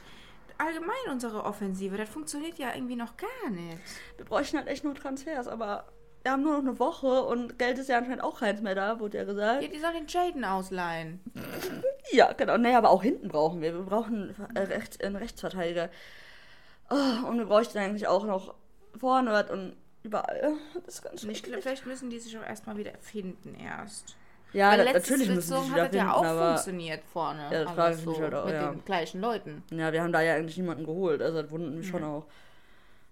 Allgemein 0.56 0.94
unsere 1.10 1.44
Offensive, 1.44 1.96
das 1.96 2.08
funktioniert 2.08 2.58
ja 2.58 2.68
irgendwie 2.74 2.94
noch 2.94 3.16
gar 3.16 3.50
nicht. 3.50 3.78
Wir 4.16 4.24
bräuchten 4.24 4.56
halt 4.56 4.68
echt 4.68 4.84
nur 4.84 4.94
Transfers, 4.94 5.48
aber 5.48 5.86
wir 6.22 6.30
haben 6.30 6.42
nur 6.42 6.52
noch 6.52 6.60
eine 6.60 6.78
Woche 6.78 7.22
und 7.24 7.58
Geld 7.58 7.76
ist 7.78 7.88
ja 7.88 7.98
anscheinend 7.98 8.22
auch 8.22 8.38
keins 8.38 8.62
mehr 8.62 8.76
da, 8.76 9.00
wurde 9.00 9.18
ja 9.18 9.24
gesagt. 9.24 9.62
Ja, 9.62 9.68
die 9.68 9.78
soll 9.80 9.92
den 9.92 10.06
Jaden 10.06 10.44
ausleihen. 10.44 11.20
Ja, 12.12 12.32
genau. 12.34 12.58
Nee, 12.58 12.74
aber 12.74 12.90
auch 12.90 13.02
hinten 13.02 13.28
brauchen 13.28 13.62
wir. 13.62 13.72
Wir 13.74 13.82
brauchen 13.82 14.36
äh, 14.54 14.60
Recht, 14.60 15.02
einen 15.02 15.16
Rechtsverteidiger. 15.16 15.88
Oh, 16.90 17.26
und 17.28 17.38
wir 17.38 17.46
bräuchten 17.46 17.78
eigentlich 17.78 18.06
auch 18.06 18.24
noch 18.26 18.54
vorne 18.96 19.32
was 19.32 19.50
und 19.50 19.74
überall. 20.04 20.54
Das 20.86 20.94
ist 20.96 21.02
ganz 21.02 21.24
ich 21.24 21.42
glaube, 21.42 21.62
vielleicht 21.62 21.86
müssen 21.86 22.10
die 22.10 22.18
sich 22.18 22.36
auch 22.38 22.42
erstmal 22.44 22.76
wieder 22.76 22.92
finden 23.00 23.54
erst. 23.54 24.16
Ja, 24.52 24.70
Weil 24.70 24.84
da, 24.84 24.92
natürlich 24.92 25.28
müssen 25.28 25.40
sie 25.40 25.48
Saison 25.48 25.64
sich 25.64 25.72
hat 25.72 25.76
wieder 25.78 25.88
das 25.88 25.96
ja 25.96 26.02
finden, 26.04 26.14
auch 26.14 26.24
aber 26.24 26.48
funktioniert 26.54 27.04
vorne. 27.12 27.42
Ja, 27.42 27.50
das 27.50 27.66
alles 27.66 27.74
frage 27.74 27.96
ich 27.98 28.06
mich 28.06 28.20
halt 28.20 28.34
auch, 28.34 28.44
Mit 28.44 28.54
ja. 28.54 28.70
den 28.70 28.84
gleichen 28.84 29.20
Leuten. 29.20 29.62
ja, 29.70 29.92
wir 29.92 30.02
haben 30.02 30.12
da 30.12 30.20
ja 30.20 30.34
eigentlich 30.36 30.56
niemanden 30.56 30.84
geholt. 30.86 31.20
Also 31.22 31.42
das 31.42 31.50
wundert 31.50 31.74
mich 31.74 31.88
schon 31.88 32.02
Mhm. 32.02 32.08
auch. 32.08 32.26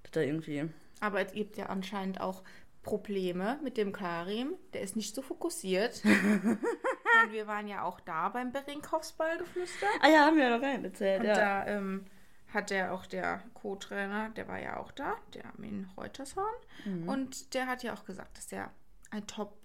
Dass 0.04 0.12
da 0.12 0.20
irgendwie. 0.20 0.68
Aber 1.00 1.20
es 1.20 1.32
gibt 1.32 1.56
ja 1.56 1.66
anscheinend 1.66 2.20
auch 2.20 2.42
Probleme 2.84 3.58
mit 3.64 3.76
dem 3.76 3.92
Karim. 3.92 4.54
Der 4.72 4.82
ist 4.82 4.94
nicht 4.94 5.14
so 5.16 5.22
fokussiert. 5.22 6.00
Und 6.04 7.32
wir 7.32 7.46
waren 7.48 7.66
ja 7.68 7.82
auch 7.84 7.98
da 8.00 8.28
beim 8.28 8.52
Berinkhoffsballgeflüster. 8.52 9.86
Ah 10.00 10.08
ja, 10.08 10.26
haben 10.26 10.36
wir 10.36 10.44
ja 10.44 10.58
noch 10.58 10.60
nicht 10.60 10.84
erzählt, 10.84 11.20
Und 11.20 11.26
ja. 11.26 11.34
da 11.34 11.66
ähm, 11.66 12.06
hat 12.52 12.70
der 12.70 12.92
auch 12.92 13.06
der 13.06 13.42
Co-Trainer, 13.54 14.30
der 14.30 14.46
war 14.48 14.60
ja 14.60 14.76
auch 14.78 14.92
da, 14.92 15.14
der 15.34 15.46
Armin 15.46 15.88
Reutershorn. 15.96 16.54
Mhm. 16.84 17.08
Und 17.08 17.54
der 17.54 17.66
hat 17.66 17.82
ja 17.82 17.94
auch 17.94 18.04
gesagt, 18.04 18.36
dass 18.36 18.46
der 18.48 18.70
ein 19.10 19.26
Top- 19.26 19.56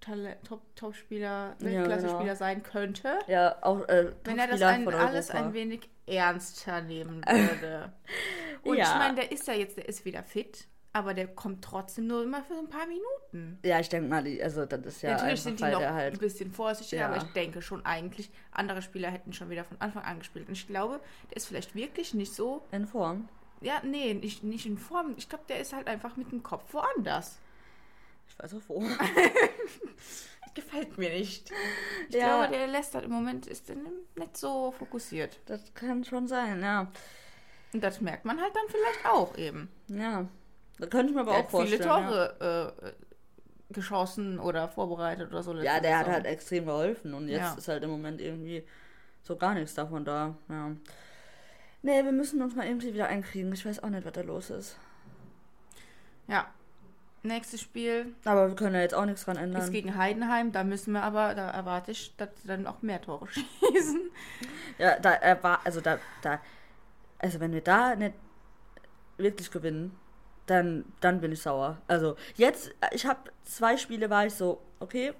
Talent- 0.00 0.44
Top- 0.44 0.76
Top-Spieler, 0.76 1.56
Ja, 1.58 1.64
Weltklasse-Spieler 1.64 2.18
genau. 2.22 2.34
sein 2.34 2.62
könnte. 2.62 3.18
Ja, 3.26 3.56
auch 3.62 3.80
äh, 3.88 4.12
Wenn 4.24 4.38
er 4.38 4.46
das 4.46 4.60
Topspieler 4.60 4.68
ein, 4.68 5.06
alles 5.08 5.30
ein 5.30 5.52
wenig 5.54 5.88
ernster 6.06 6.82
nehmen 6.82 7.24
würde. 7.26 7.92
Und 8.62 8.76
Ja. 8.76 8.84
ich 8.84 8.94
meine, 8.98 9.14
der 9.16 9.32
ist 9.32 9.46
ja 9.48 9.54
jetzt, 9.54 9.76
der 9.78 9.88
ist 9.88 10.04
wieder 10.04 10.22
fit, 10.22 10.68
aber 10.96 11.12
der 11.14 11.26
kommt 11.28 11.62
trotzdem 11.62 12.06
nur 12.06 12.22
immer 12.22 12.42
für 12.42 12.54
ein 12.54 12.68
paar 12.70 12.86
Minuten. 12.86 13.58
Ja, 13.62 13.78
ich 13.80 13.88
denke 13.90 14.08
mal, 14.08 14.24
also 14.42 14.64
das 14.64 14.80
ist 14.86 15.02
ja 15.02 15.12
Natürlich 15.12 15.42
sind 15.42 15.58
die 15.60 15.64
weil 15.64 15.72
noch 15.72 15.80
der 15.80 15.88
ein 15.90 15.94
halt. 15.94 16.18
bisschen 16.18 16.50
vorsichtiger, 16.50 17.02
Ja. 17.02 17.08
aber 17.08 17.18
ich 17.18 17.32
denke 17.34 17.60
schon 17.60 17.84
eigentlich, 17.84 18.30
andere 18.50 18.80
Spieler 18.80 19.10
hätten 19.10 19.32
schon 19.34 19.50
wieder 19.50 19.64
von 19.64 19.80
Anfang 19.80 20.04
an 20.04 20.18
gespielt. 20.20 20.48
Und 20.48 20.54
ich 20.54 20.66
glaube, 20.66 21.00
der 21.30 21.36
ist 21.36 21.46
vielleicht 21.46 21.74
wirklich 21.74 22.14
nicht 22.14 22.32
so, 22.32 22.62
In 22.72 22.86
Form. 22.86 23.28
ja, 23.60 23.80
nee, 23.84 24.14
nicht, 24.14 24.42
nicht 24.42 24.64
in 24.64 24.78
Form. 24.78 25.14
Ich 25.18 25.28
glaube, 25.28 25.44
der 25.48 25.60
ist 25.60 25.74
halt 25.74 25.86
einfach 25.86 26.16
mit 26.16 26.32
dem 26.32 26.42
Kopf 26.42 26.72
woanders. 26.72 27.38
Ich 28.28 28.38
weiß 28.38 28.54
auch 28.54 28.62
wo. 28.68 28.82
Gefällt 30.54 30.96
mir 30.96 31.10
nicht. 31.10 31.50
Ich 32.08 32.14
Ja. 32.14 32.38
glaube, 32.46 32.56
der 32.56 32.66
lässt 32.68 32.94
halt 32.94 33.04
im 33.04 33.10
Moment, 33.12 33.46
ist 33.46 33.68
nicht 33.68 34.36
so 34.36 34.72
fokussiert. 34.72 35.38
Das 35.44 35.74
kann 35.74 36.02
schon 36.04 36.26
sein, 36.26 36.62
ja. 36.62 36.90
Und 37.74 37.82
das 37.84 38.00
merkt 38.00 38.24
man 38.24 38.40
halt 38.40 38.56
dann 38.56 38.64
vielleicht 38.68 39.04
auch 39.06 39.36
eben. 39.36 39.68
Ja. 39.88 40.26
Da 40.78 40.86
könnte 40.86 41.10
ich 41.10 41.14
mir 41.14 41.22
aber 41.22 41.32
Der 41.32 41.40
auch 41.40 41.52
hat 41.52 41.68
viele 41.68 41.82
vorstellen. 41.82 42.08
ja. 42.10 42.28
Tore 42.36 42.72
äh, 42.86 43.72
geschossen 43.72 44.38
oder 44.38 44.68
vorbereitet 44.68 45.30
oder 45.30 45.42
so. 45.42 45.54
Ja, 45.54 45.80
der 45.80 45.98
hat 45.98 46.04
Saison. 46.06 46.14
halt 46.14 46.26
extrem 46.26 46.66
geholfen 46.66 47.14
und 47.14 47.28
jetzt 47.28 47.40
Ja. 47.40 47.54
ist 47.54 47.68
halt 47.68 47.82
im 47.82 47.90
Moment 47.90 48.20
irgendwie 48.20 48.64
so 49.22 49.36
gar 49.36 49.54
nichts 49.54 49.74
davon 49.74 50.04
da. 50.04 50.36
Ja. 50.48 50.70
Nee, 51.82 52.04
wir 52.04 52.12
müssen 52.12 52.42
uns 52.42 52.54
mal 52.54 52.66
irgendwie 52.66 52.92
wieder 52.94 53.08
einkriegen. 53.08 53.52
Ich 53.52 53.64
weiß 53.66 53.82
auch 53.82 53.88
nicht, 53.90 54.04
was 54.04 54.12
da 54.12 54.20
los 54.22 54.50
ist. 54.50 54.76
Ja. 56.28 56.46
Nächstes 57.22 57.60
Spiel 57.60 58.14
Aber 58.24 58.48
wir 58.48 58.54
können 58.54 58.76
ja 58.76 58.82
jetzt 58.82 58.94
auch 58.94 59.04
nichts 59.04 59.24
dran 59.24 59.36
ändern. 59.36 59.62
ist 59.62 59.72
gegen 59.72 59.96
Heidenheim. 59.96 60.52
Da 60.52 60.62
müssen 60.62 60.92
wir 60.92 61.02
aber, 61.02 61.34
da 61.34 61.50
erwarte 61.50 61.90
ich, 61.90 62.14
dass 62.16 62.28
sie 62.40 62.46
dann 62.46 62.68
auch 62.68 62.82
mehr 62.82 63.00
Tore 63.02 63.26
schießen. 63.28 64.10
Ja, 64.78 64.96
da 65.00 65.10
er 65.12 65.42
war, 65.42 65.60
also 65.64 65.80
da, 65.80 65.98
da, 66.22 66.40
also 67.18 67.40
wenn 67.40 67.52
wir 67.52 67.62
da 67.62 67.96
nicht 67.96 68.14
wirklich 69.16 69.50
gewinnen, 69.50 69.96
dann, 70.46 70.84
dann 71.00 71.20
bin 71.20 71.32
ich 71.32 71.42
sauer. 71.42 71.78
Also 71.88 72.16
jetzt, 72.36 72.72
ich 72.92 73.06
habe 73.06 73.18
zwei 73.44 73.76
Spiele, 73.76 74.10
war 74.10 74.26
ich 74.26 74.34
so, 74.34 74.60
okay, 74.80 75.12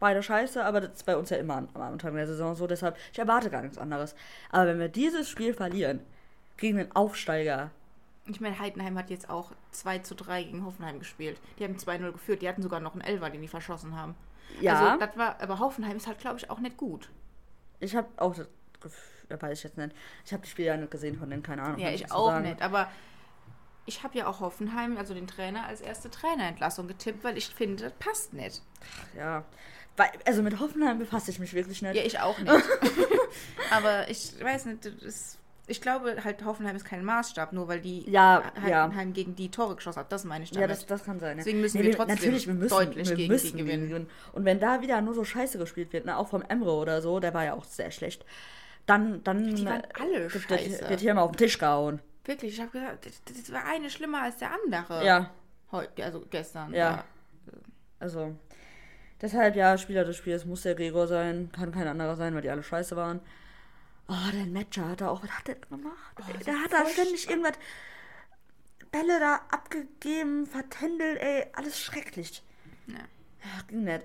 beide 0.00 0.22
scheiße, 0.22 0.64
aber 0.64 0.80
das 0.80 0.92
ist 0.96 1.06
bei 1.06 1.16
uns 1.16 1.30
ja 1.30 1.36
immer 1.38 1.56
am 1.56 1.68
Anfang 1.80 2.14
der 2.14 2.26
Saison 2.26 2.54
so, 2.54 2.66
deshalb, 2.66 2.96
ich 3.12 3.18
erwarte 3.18 3.50
gar 3.50 3.62
nichts 3.62 3.78
anderes. 3.78 4.14
Aber 4.50 4.66
wenn 4.66 4.78
wir 4.78 4.88
dieses 4.88 5.28
Spiel 5.28 5.54
verlieren, 5.54 6.00
gegen 6.56 6.78
den 6.78 6.94
Aufsteiger, 6.96 7.70
Ich 8.26 8.40
meine, 8.40 8.58
Heidenheim 8.58 8.98
hat 8.98 9.10
jetzt 9.10 9.30
auch 9.30 9.52
2 9.70 9.98
zu 10.00 10.14
3 10.14 10.42
gegen 10.44 10.64
Hoffenheim 10.64 10.98
gespielt. 10.98 11.40
Die 11.58 11.64
haben 11.64 11.76
2-0 11.76 12.12
geführt. 12.12 12.42
Die 12.42 12.48
hatten 12.48 12.62
sogar 12.62 12.80
noch 12.80 12.92
einen 12.92 13.02
Elfer, 13.02 13.30
den 13.30 13.42
die 13.42 13.48
verschossen 13.48 13.94
haben. 13.96 14.14
ja, 14.60 14.74
Also, 14.74 14.98
das 14.98 15.16
war, 15.16 15.40
aber 15.40 15.58
Hoffenheim 15.60 15.96
ist 15.98 16.06
halt, 16.06 16.18
glaube 16.18 16.38
ich, 16.38 16.50
auch 16.50 16.58
nicht 16.58 16.76
gut. 16.76 17.08
ich 17.78 17.94
habe 17.94 18.08
auch 18.16 18.34
das 18.34 18.48
Gefühl, 18.80 19.40
weiß 19.40 19.58
ich 19.58 19.64
jetzt 19.64 19.76
nicht. 19.78 19.94
Ich 20.24 20.32
habe 20.32 20.42
die 20.42 20.48
Spiele 20.48 20.68
ja 20.68 20.76
nicht 20.76 20.90
gesehen 20.90 21.16
von 21.18 21.30
denen, 21.30 21.42
keine 21.42 21.62
Ahnung. 21.62 21.78
Ja, 21.78 21.90
ich 21.90 22.10
auch 22.10 22.30
sagen. 22.30 22.48
nicht. 22.48 22.62
Aber 22.62 22.88
ich 23.86 24.02
habe 24.02 24.18
ja 24.18 24.26
auch 24.26 24.40
Hoffenheim, 24.40 24.96
also 24.98 25.14
den 25.14 25.26
Trainer, 25.26 25.64
als 25.66 25.80
erste 25.80 26.10
Trainerentlassung 26.10 26.88
getippt, 26.88 27.24
weil 27.24 27.36
ich 27.38 27.48
finde, 27.48 27.84
das 27.84 27.92
passt 27.98 28.32
nicht. 28.34 28.62
Ja. 29.16 29.44
Also 30.26 30.42
mit 30.42 30.60
Hoffenheim 30.60 30.98
befasse 30.98 31.30
ich 31.30 31.38
mich 31.38 31.54
wirklich 31.54 31.80
nicht. 31.80 31.94
Ja, 31.94 32.02
ich 32.02 32.20
auch 32.20 32.38
nicht. 32.38 32.50
Aber 33.70 34.10
ich 34.10 34.32
weiß 34.42 34.66
nicht, 34.66 34.84
ist, 34.84 35.38
ich 35.66 35.80
glaube 35.80 36.22
halt, 36.22 36.44
Hoffenheim 36.44 36.76
ist 36.76 36.84
kein 36.84 37.02
Maßstab, 37.04 37.52
nur 37.54 37.66
weil 37.68 37.80
die 37.80 38.08
Ja, 38.10 38.42
Heidenheim 38.60 39.14
gegen 39.14 39.34
die 39.34 39.50
Tore 39.50 39.74
geschossen 39.76 40.00
hat. 40.00 40.12
Das 40.12 40.24
meine 40.24 40.44
ich 40.44 40.50
Ja, 40.50 40.62
damit. 40.62 40.76
das, 40.76 40.86
das 40.86 41.04
kann 41.04 41.18
sein. 41.18 41.30
Ja. 41.38 41.44
Deswegen 41.44 41.60
müssen 41.62 41.82
wir 41.82 41.92
trotzdem 41.96 42.14
natürlich, 42.16 42.46
wir 42.46 42.54
müssen, 42.54 42.74
deutlich 42.76 43.08
wir 43.08 43.16
gegen 43.16 43.32
müssen 43.32 43.56
die 43.56 43.64
gewinnen. 43.64 44.06
Und 44.32 44.44
wenn 44.44 44.60
da 44.60 44.82
wieder 44.82 45.00
nur 45.00 45.14
so 45.14 45.24
Scheiße 45.24 45.56
gespielt 45.58 45.92
wird, 45.92 46.04
ne, 46.04 46.16
auch 46.18 46.28
vom 46.28 46.42
Emre 46.42 46.72
oder 46.72 47.00
so, 47.00 47.18
der 47.18 47.32
war 47.32 47.44
ja 47.44 47.54
auch 47.54 47.64
sehr 47.64 47.90
schlecht, 47.90 48.26
dann, 48.84 49.24
dann 49.24 49.54
Die 49.56 49.64
waren 49.64 49.82
alle 49.98 50.32
wird, 50.32 50.44
scheiße. 50.44 50.88
wird 50.88 51.00
hier 51.00 51.14
mal 51.14 51.22
auf 51.22 51.32
den 51.32 51.38
Tisch 51.38 51.58
gehauen. 51.58 52.00
Wirklich, 52.26 52.54
ich 52.54 52.60
habe 52.60 52.70
gesagt, 52.70 53.06
das, 53.06 53.22
das 53.24 53.52
war 53.52 53.64
eine 53.64 53.88
schlimmer 53.88 54.22
als 54.22 54.38
der 54.38 54.50
andere. 54.52 55.04
Ja, 55.04 55.30
Heute, 55.72 56.04
also 56.04 56.24
gestern. 56.30 56.72
Ja. 56.72 57.04
also 57.98 58.36
deshalb 59.20 59.56
ja, 59.56 59.76
Spieler 59.76 60.04
des 60.04 60.16
Spiels 60.16 60.44
muss 60.44 60.62
der 60.62 60.74
Gregor 60.74 61.08
sein, 61.08 61.50
kann 61.52 61.72
kein 61.72 61.88
anderer 61.88 62.16
sein, 62.16 62.34
weil 62.34 62.42
die 62.42 62.50
alle 62.50 62.62
scheiße 62.62 62.94
waren. 62.96 63.20
Oh, 64.08 64.30
der 64.32 64.46
Matcher 64.46 64.88
hat 64.88 65.00
er 65.00 65.10
auch, 65.10 65.22
was 65.22 65.30
hat 65.30 65.48
der 65.48 65.56
gemacht? 65.56 66.14
Oh, 66.20 66.44
der 66.44 66.62
hat 66.62 66.72
da 66.72 66.88
ständig 66.88 67.28
irgendwas 67.28 67.58
Bälle 68.92 69.18
da 69.18 69.40
abgegeben, 69.50 70.46
vertändelt, 70.46 71.20
ey, 71.20 71.46
alles 71.54 71.80
schrecklich. 71.80 72.44
Ja. 72.86 72.94
Ja, 72.94 73.62
ging 73.66 73.82
nicht. 73.82 74.02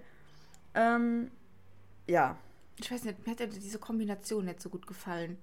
Ähm, 0.73 1.31
ja. 2.07 2.37
Ich 2.77 2.91
weiß 2.91 3.03
nicht, 3.03 3.25
mir 3.25 3.33
hat 3.33 3.39
ja 3.39 3.45
diese 3.45 3.77
Kombination 3.77 4.45
nicht 4.45 4.61
so 4.61 4.69
gut 4.69 4.87
gefallen. 4.87 5.37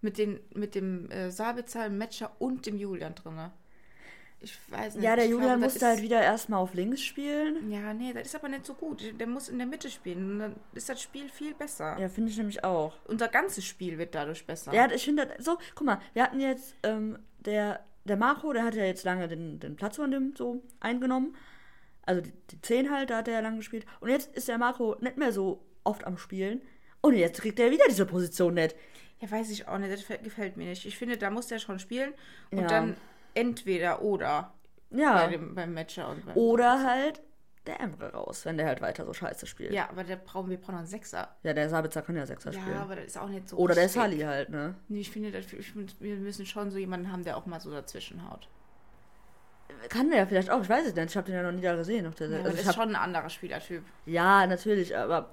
Mit, 0.00 0.16
den, 0.18 0.38
mit 0.54 0.74
dem 0.74 1.10
äh, 1.10 1.30
Sabitzer, 1.30 1.84
dem 1.84 1.98
Matcher 1.98 2.30
und 2.38 2.66
dem 2.66 2.76
Julian 2.78 3.14
drinne. 3.14 3.50
Ich 4.40 4.56
weiß 4.70 4.94
nicht. 4.94 5.02
Ja, 5.04 5.16
der 5.16 5.24
ich 5.24 5.32
Julian 5.32 5.48
glaube, 5.58 5.64
musste 5.64 5.84
halt 5.86 5.96
ist- 5.98 6.04
wieder 6.04 6.22
erstmal 6.22 6.60
auf 6.60 6.72
links 6.74 7.02
spielen. 7.02 7.68
Ja, 7.72 7.92
nee, 7.92 8.12
das 8.12 8.28
ist 8.28 8.34
aber 8.36 8.48
nicht 8.48 8.64
so 8.64 8.74
gut. 8.74 9.02
Der 9.18 9.26
muss 9.26 9.48
in 9.48 9.58
der 9.58 9.66
Mitte 9.66 9.90
spielen. 9.90 10.30
Und 10.32 10.38
dann 10.38 10.56
ist 10.74 10.88
das 10.88 11.02
Spiel 11.02 11.28
viel 11.28 11.54
besser. 11.54 11.98
Ja, 11.98 12.08
finde 12.08 12.30
ich 12.30 12.36
nämlich 12.38 12.62
auch. 12.62 12.94
Unser 13.06 13.26
ganzes 13.26 13.64
Spiel 13.64 13.98
wird 13.98 14.14
dadurch 14.14 14.46
besser. 14.46 14.72
Ja, 14.72 14.88
ich 14.92 15.04
finde, 15.04 15.26
das- 15.26 15.44
so, 15.44 15.58
guck 15.74 15.86
mal, 15.86 15.98
wir 16.12 16.22
hatten 16.22 16.38
jetzt, 16.40 16.76
ähm, 16.84 17.18
der, 17.40 17.84
der 18.04 18.16
Marco, 18.16 18.52
der 18.52 18.62
hat 18.62 18.76
ja 18.76 18.84
jetzt 18.84 19.04
lange 19.04 19.26
den, 19.26 19.58
den 19.58 19.74
Platz 19.74 19.96
von 19.96 20.12
dem 20.12 20.34
so 20.36 20.62
eingenommen. 20.78 21.34
Also 22.02 22.20
die, 22.20 22.32
die 22.52 22.62
10 22.62 22.92
halt, 22.92 23.10
da 23.10 23.16
hat 23.18 23.26
er 23.28 23.34
ja 23.34 23.40
lange 23.40 23.56
gespielt. 23.56 23.84
Und 23.98 24.08
jetzt 24.10 24.32
ist 24.36 24.46
der 24.46 24.58
Marco 24.58 24.94
nicht 25.00 25.16
mehr 25.16 25.32
so 25.32 25.64
oft 25.82 26.04
am 26.06 26.16
Spielen. 26.16 26.62
Und 27.00 27.14
jetzt 27.14 27.40
kriegt 27.42 27.58
er 27.58 27.72
wieder 27.72 27.84
diese 27.88 28.06
Position 28.06 28.54
nicht. 28.54 28.76
Ja, 29.20 29.30
weiß 29.30 29.50
ich 29.50 29.66
auch 29.68 29.78
nicht. 29.78 29.92
Das 29.92 30.06
gefällt 30.22 30.56
mir 30.56 30.66
nicht. 30.66 30.86
Ich 30.86 30.96
finde, 30.96 31.16
da 31.16 31.30
muss 31.30 31.48
der 31.48 31.58
schon 31.58 31.78
spielen. 31.78 32.12
Und 32.50 32.60
Ja. 32.62 32.66
dann 32.68 32.96
entweder 33.34 34.02
oder 34.02 34.52
Ja. 34.90 35.14
bei 35.14 35.26
dem, 35.28 35.54
beim 35.54 35.74
Matcher 35.74 36.08
und 36.08 36.24
beim. 36.24 36.36
Oder 36.36 36.84
halt 36.84 37.20
der 37.66 37.80
Emre 37.80 38.12
raus, 38.12 38.46
wenn 38.46 38.56
der 38.56 38.66
halt 38.66 38.80
weiter 38.80 39.04
so 39.04 39.12
scheiße 39.12 39.46
spielt. 39.46 39.72
Ja, 39.72 39.90
aber 39.90 40.02
der 40.04 40.16
brauchen, 40.16 40.48
wir 40.48 40.56
brauchen 40.56 40.72
noch 40.72 40.78
einen 40.78 40.86
Sechser. 40.88 41.36
Ja, 41.42 41.52
der 41.52 41.68
Sabitzer 41.68 42.00
kann 42.02 42.16
ja 42.16 42.24
Sechser 42.24 42.50
Ja, 42.52 42.60
spielen. 42.60 42.76
aber 42.78 42.96
das 42.96 43.04
ist 43.06 43.18
auch 43.18 43.28
nicht 43.28 43.48
so. 43.48 43.56
Oder 43.58 43.74
der. 43.74 43.88
Sally 43.88 44.20
halt, 44.20 44.48
ne? 44.48 44.74
Nee, 44.88 45.00
ich 45.00 45.10
finde, 45.10 45.32
wir 46.00 46.16
müssen 46.16 46.46
schon 46.46 46.70
so 46.70 46.78
jemanden 46.78 47.12
haben, 47.12 47.24
der 47.24 47.36
auch 47.36 47.44
mal 47.44 47.60
so 47.60 47.70
dazwischen 47.70 48.28
haut. 48.30 48.48
Kann 49.90 50.08
der 50.08 50.20
ja 50.20 50.26
vielleicht 50.26 50.48
auch, 50.50 50.62
ich 50.62 50.68
weiß 50.68 50.86
es 50.86 50.94
nicht. 50.94 51.10
Ich 51.10 51.16
habe 51.16 51.26
den 51.26 51.34
ja 51.34 51.42
noch 51.42 51.52
nie 51.52 51.60
da 51.60 51.76
gesehen. 51.76 52.06
Auf 52.06 52.14
der, 52.14 52.28
Ja, 52.28 52.36
also 52.38 52.50
das 52.50 52.60
ist 52.60 52.68
hab, 52.68 52.74
schon 52.74 52.88
ein 52.90 52.96
anderer 52.96 53.28
Spielertyp. 53.28 53.82
ja, 54.06 54.46
natürlich, 54.46 54.96
aber 54.96 55.30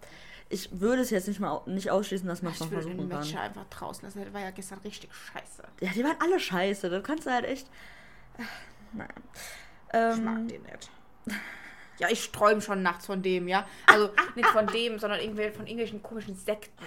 ich 0.50 0.80
würde 0.80 1.02
es 1.02 1.10
jetzt 1.10 1.28
nicht 1.28 1.40
mal 1.40 1.62
nicht 1.66 1.90
ausschließen, 1.92 2.28
dass 2.28 2.42
man 2.42 2.52
es 2.54 2.60
Ich 2.60 2.66
noch 2.66 2.72
würde 2.72 2.86
den 2.86 2.92
versuchen 2.98 3.10
kann. 3.10 3.20
Matcher 3.20 3.42
einfach 3.42 3.66
draußen 3.70 4.04
lassen. 4.06 4.24
Das 4.24 4.34
war 4.34 4.42
ja 4.42 4.52
gestern 4.52 4.80
richtig 4.80 5.10
scheiße. 5.14 5.64
Ja, 5.82 5.92
die 5.92 6.04
waren 6.04 6.18
alle 6.20 6.40
scheiße. 6.40 6.90
Das 6.90 7.04
kannst 7.04 7.26
du 7.26 7.32
halt 7.32 7.46
echt. 7.46 7.68
Naja. 8.94 9.10
Ich 10.14 10.22
mag 10.22 10.38
Ähm, 10.38 10.48
den 10.48 10.62
nicht. 10.64 10.90
Ja, 11.98 12.10
ich 12.10 12.32
träume 12.32 12.62
schon 12.62 12.82
nachts 12.84 13.06
von 13.06 13.22
dem, 13.22 13.48
ja. 13.48 13.66
Also 13.88 14.12
nicht 14.36 14.48
von 14.50 14.68
dem, 14.68 15.00
sondern 15.00 15.20
irgendwie 15.22 15.50
von 15.50 15.66
irgendwelchen 15.66 16.04
komischen 16.04 16.36
Sekten. 16.36 16.84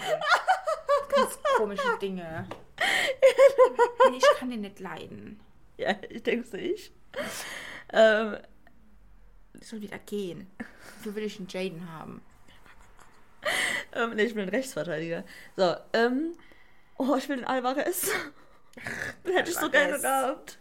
Ganz 1.15 1.39
komische 1.57 1.99
Dinge. 2.01 2.47
Nee, 4.11 4.19
ich 4.19 4.39
kann 4.39 4.51
den 4.51 4.61
nicht 4.61 4.79
leiden. 4.81 5.41
ja, 5.79 5.95
ich 6.09 6.23
denke 6.23 6.57
ich. 6.59 6.93
Ähm, 7.93 8.37
soll 9.61 9.81
wieder 9.81 9.99
gehen. 9.99 10.47
Wofür 10.99 11.15
will 11.17 11.25
ich 11.25 11.39
einen 11.39 11.49
Jaden 11.49 11.91
haben? 11.91 12.23
Ähm, 13.95 14.15
nee, 14.15 14.25
ich 14.25 14.35
bin 14.35 14.45
ein 14.45 14.49
Rechtsverteidiger. 14.49 15.25
So, 15.57 15.75
ähm. 15.93 16.35
Oh, 16.97 17.15
ich 17.17 17.29
will 17.29 17.37
den 17.37 17.45
Alvarez. 17.45 18.11
Den 19.27 19.35
hätte 19.35 19.51
ich 19.51 19.57
so 19.57 19.71
gerne 19.71 19.99
gehabt. 19.99 20.59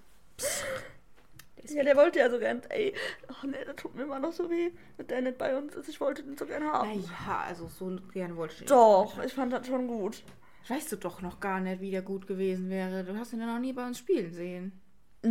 Ja, 1.70 1.84
der 1.84 1.96
wollte 1.98 2.20
ja 2.20 2.30
so 2.30 2.40
gern. 2.40 2.62
Ey, 2.70 2.94
oh 3.30 3.48
nee, 3.48 3.64
das 3.66 3.76
tut 3.76 3.96
mir 3.96 4.04
immer 4.04 4.20
noch 4.20 4.32
so 4.32 4.50
weh, 4.50 4.72
dass 4.98 5.08
der 5.08 5.22
nicht 5.22 5.38
bei 5.38 5.56
uns 5.58 5.76
ist. 5.76 5.90
Ich 5.90 6.00
wollte 6.00 6.24
den 6.24 6.38
so 6.38 6.46
gerne 6.46 6.72
haben. 6.72 6.90
Naja, 6.90 7.44
also 7.46 7.68
so 7.68 7.98
gerne 8.14 8.36
wollte 8.38 8.54
ich 8.54 8.60
den 8.60 8.68
Doch, 8.68 9.22
ich 9.24 9.34
fand 9.34 9.54
das 9.54 9.68
schon 9.68 9.88
gut. 9.88 10.24
Weißt 10.68 10.92
du 10.92 10.96
doch 10.96 11.22
noch 11.22 11.40
gar 11.40 11.60
nicht, 11.60 11.82
wie 11.82 11.92
der 11.92 12.02
gut 12.02 12.28
gewesen 12.28 12.70
wäre. 12.70 13.04
Du 13.04 13.18
hast 13.18 13.34
ihn 13.34 13.40
ja 13.40 13.46
noch 13.46 13.60
nie 13.60 13.74
bei 13.74 13.86
uns 13.86 14.00
spielen 14.00 14.34
sehen. 14.34 14.80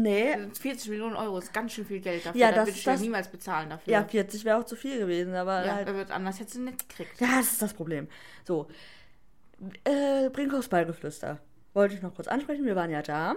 Nee, 0.02 0.32
Also 0.34 0.48
40 0.60 0.90
Millionen 0.90 1.16
Euro 1.16 1.38
ist 1.38 1.52
ganz 1.52 1.72
schön 1.72 1.84
viel 1.86 2.00
Geld 2.00 2.24
dafür. 2.26 2.40
Ja, 2.40 2.50
da 2.50 2.56
das- 2.56 2.66
würde 2.68 2.78
ich 2.78 2.84
ja 2.84 2.96
niemals 2.96 3.28
bezahlen 3.28 3.70
dafür. 3.70 3.92
ja, 3.92 4.04
40 4.04 4.44
wäre 4.44 4.58
auch 4.58 4.64
zu 4.64 4.76
viel 4.76 4.98
gewesen, 4.98 5.34
aber 5.34 5.64
ja 5.64 5.74
halt 5.76 5.88
er 5.88 5.94
wird 5.94 6.10
anders 6.10 6.38
hättest 6.40 6.56
du 6.56 6.60
nicht 6.62 6.88
gekriegt. 6.88 7.20
Ja, 7.20 7.36
das 7.38 7.52
ist 7.52 7.62
das 7.62 7.74
Problem. 7.74 8.08
So, 8.44 8.66
äh, 9.84 10.28
Brinkhoffs 10.30 10.68
Ballgeflüster. 10.68 11.38
Wollte 11.74 11.94
ich 11.94 12.02
noch 12.02 12.14
kurz 12.14 12.28
ansprechen. 12.28 12.64
Wir 12.64 12.76
waren 12.76 12.90
ja 12.90 13.02
da. 13.02 13.34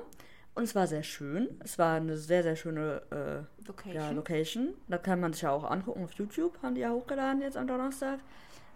Und 0.56 0.64
es 0.64 0.76
war 0.76 0.88
sehr 0.88 1.04
schön. 1.04 1.48
Es 1.64 1.78
war 1.78 1.96
eine 1.96 2.18
sehr, 2.18 2.44
sehr 2.44 2.56
schöne 2.56 3.02
äh, 3.12 3.66
Location. 3.68 3.96
ja, 3.96 4.12
Location. 4.12 4.74
Da 4.88 4.98
kann 4.98 5.20
man 5.20 5.32
sich 5.34 5.44
ja 5.44 5.52
auch 5.52 5.64
angucken 5.70 6.04
auf 6.04 6.12
YouTube. 6.14 6.58
Haben 6.62 6.76
die 6.76 6.82
ja 6.82 6.92
hochgeladen 6.92 7.42
jetzt 7.42 7.56
am 7.56 7.68
Donnerstag. 7.68 8.20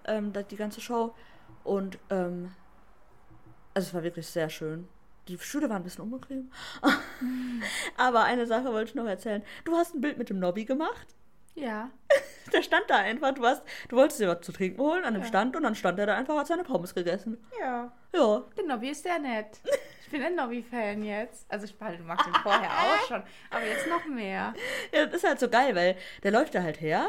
Ähm, 0.06 0.32
da- 0.32 0.44
die 0.44 0.56
ganze 0.56 0.82
Show. 0.82 1.14
Und, 1.64 1.98
ähm, 2.10 2.52
also 3.74 3.88
es 3.88 3.94
war 3.94 4.04
wirklich 4.04 4.28
sehr 4.28 4.50
schön. 4.50 4.88
Die 5.28 5.38
Stühle 5.40 5.70
waren 5.70 5.78
ein 5.82 5.84
bisschen 5.84 6.04
unbequem. 6.04 6.52
Aber 7.98 8.24
eine 8.24 8.46
Sache 8.46 8.66
wollte 8.74 8.90
ich 8.90 8.96
noch 8.96 9.06
erzählen. 9.06 9.44
Du 9.64 9.76
hast 9.76 9.96
ein 9.96 10.02
Bild 10.02 10.18
mit 10.18 10.30
dem 10.30 10.40
Nobby 10.40 10.66
gemacht. 10.66 11.08
Ja. 11.56 11.92
Der 12.54 12.62
stand 12.62 12.86
da 12.90 12.98
einfach. 12.98 13.34
Du, 13.34 13.46
hast, 13.46 13.64
du 13.90 13.96
wolltest 13.96 14.20
dir 14.20 14.28
was 14.28 14.42
zu 14.42 14.52
trinken 14.52 14.82
holen 14.82 15.06
an 15.06 15.14
dem 15.14 15.24
Ja. 15.24 15.28
Stand 15.28 15.56
und 15.56 15.64
dann 15.64 15.76
stand 15.76 15.98
er 16.00 16.08
da 16.08 16.18
einfach, 16.18 16.36
hat 16.38 16.48
seine 16.48 16.64
Pommes 16.64 16.94
gegessen. 16.94 17.38
Ja. 17.60 17.92
Ja. 18.14 18.44
Der 18.58 18.66
Nobby 18.66 18.90
ist 18.90 19.04
sehr 19.04 19.20
nett. 19.20 19.60
Ich 20.06 20.20
bin 20.20 20.28
ein 20.28 20.36
Nobby-Fan 20.36 21.02
jetzt. 21.04 21.52
Also 21.52 21.66
ich 21.66 21.74
halt, 21.82 22.06
mag 22.06 22.24
den 22.24 22.36
vorher 22.36 22.70
auch 22.70 23.08
schon. 23.08 23.24
Aber 23.50 23.66
jetzt 23.66 23.88
noch 23.88 24.06
mehr. 24.06 24.54
ja. 24.94 25.06
Das 25.08 25.16
ist 25.16 25.28
halt 25.28 25.40
so 25.40 25.50
geil, 25.50 25.74
weil 25.74 25.96
der 26.22 26.30
läuft 26.32 26.54
da 26.54 26.62
halt 26.62 26.80
her 26.82 27.08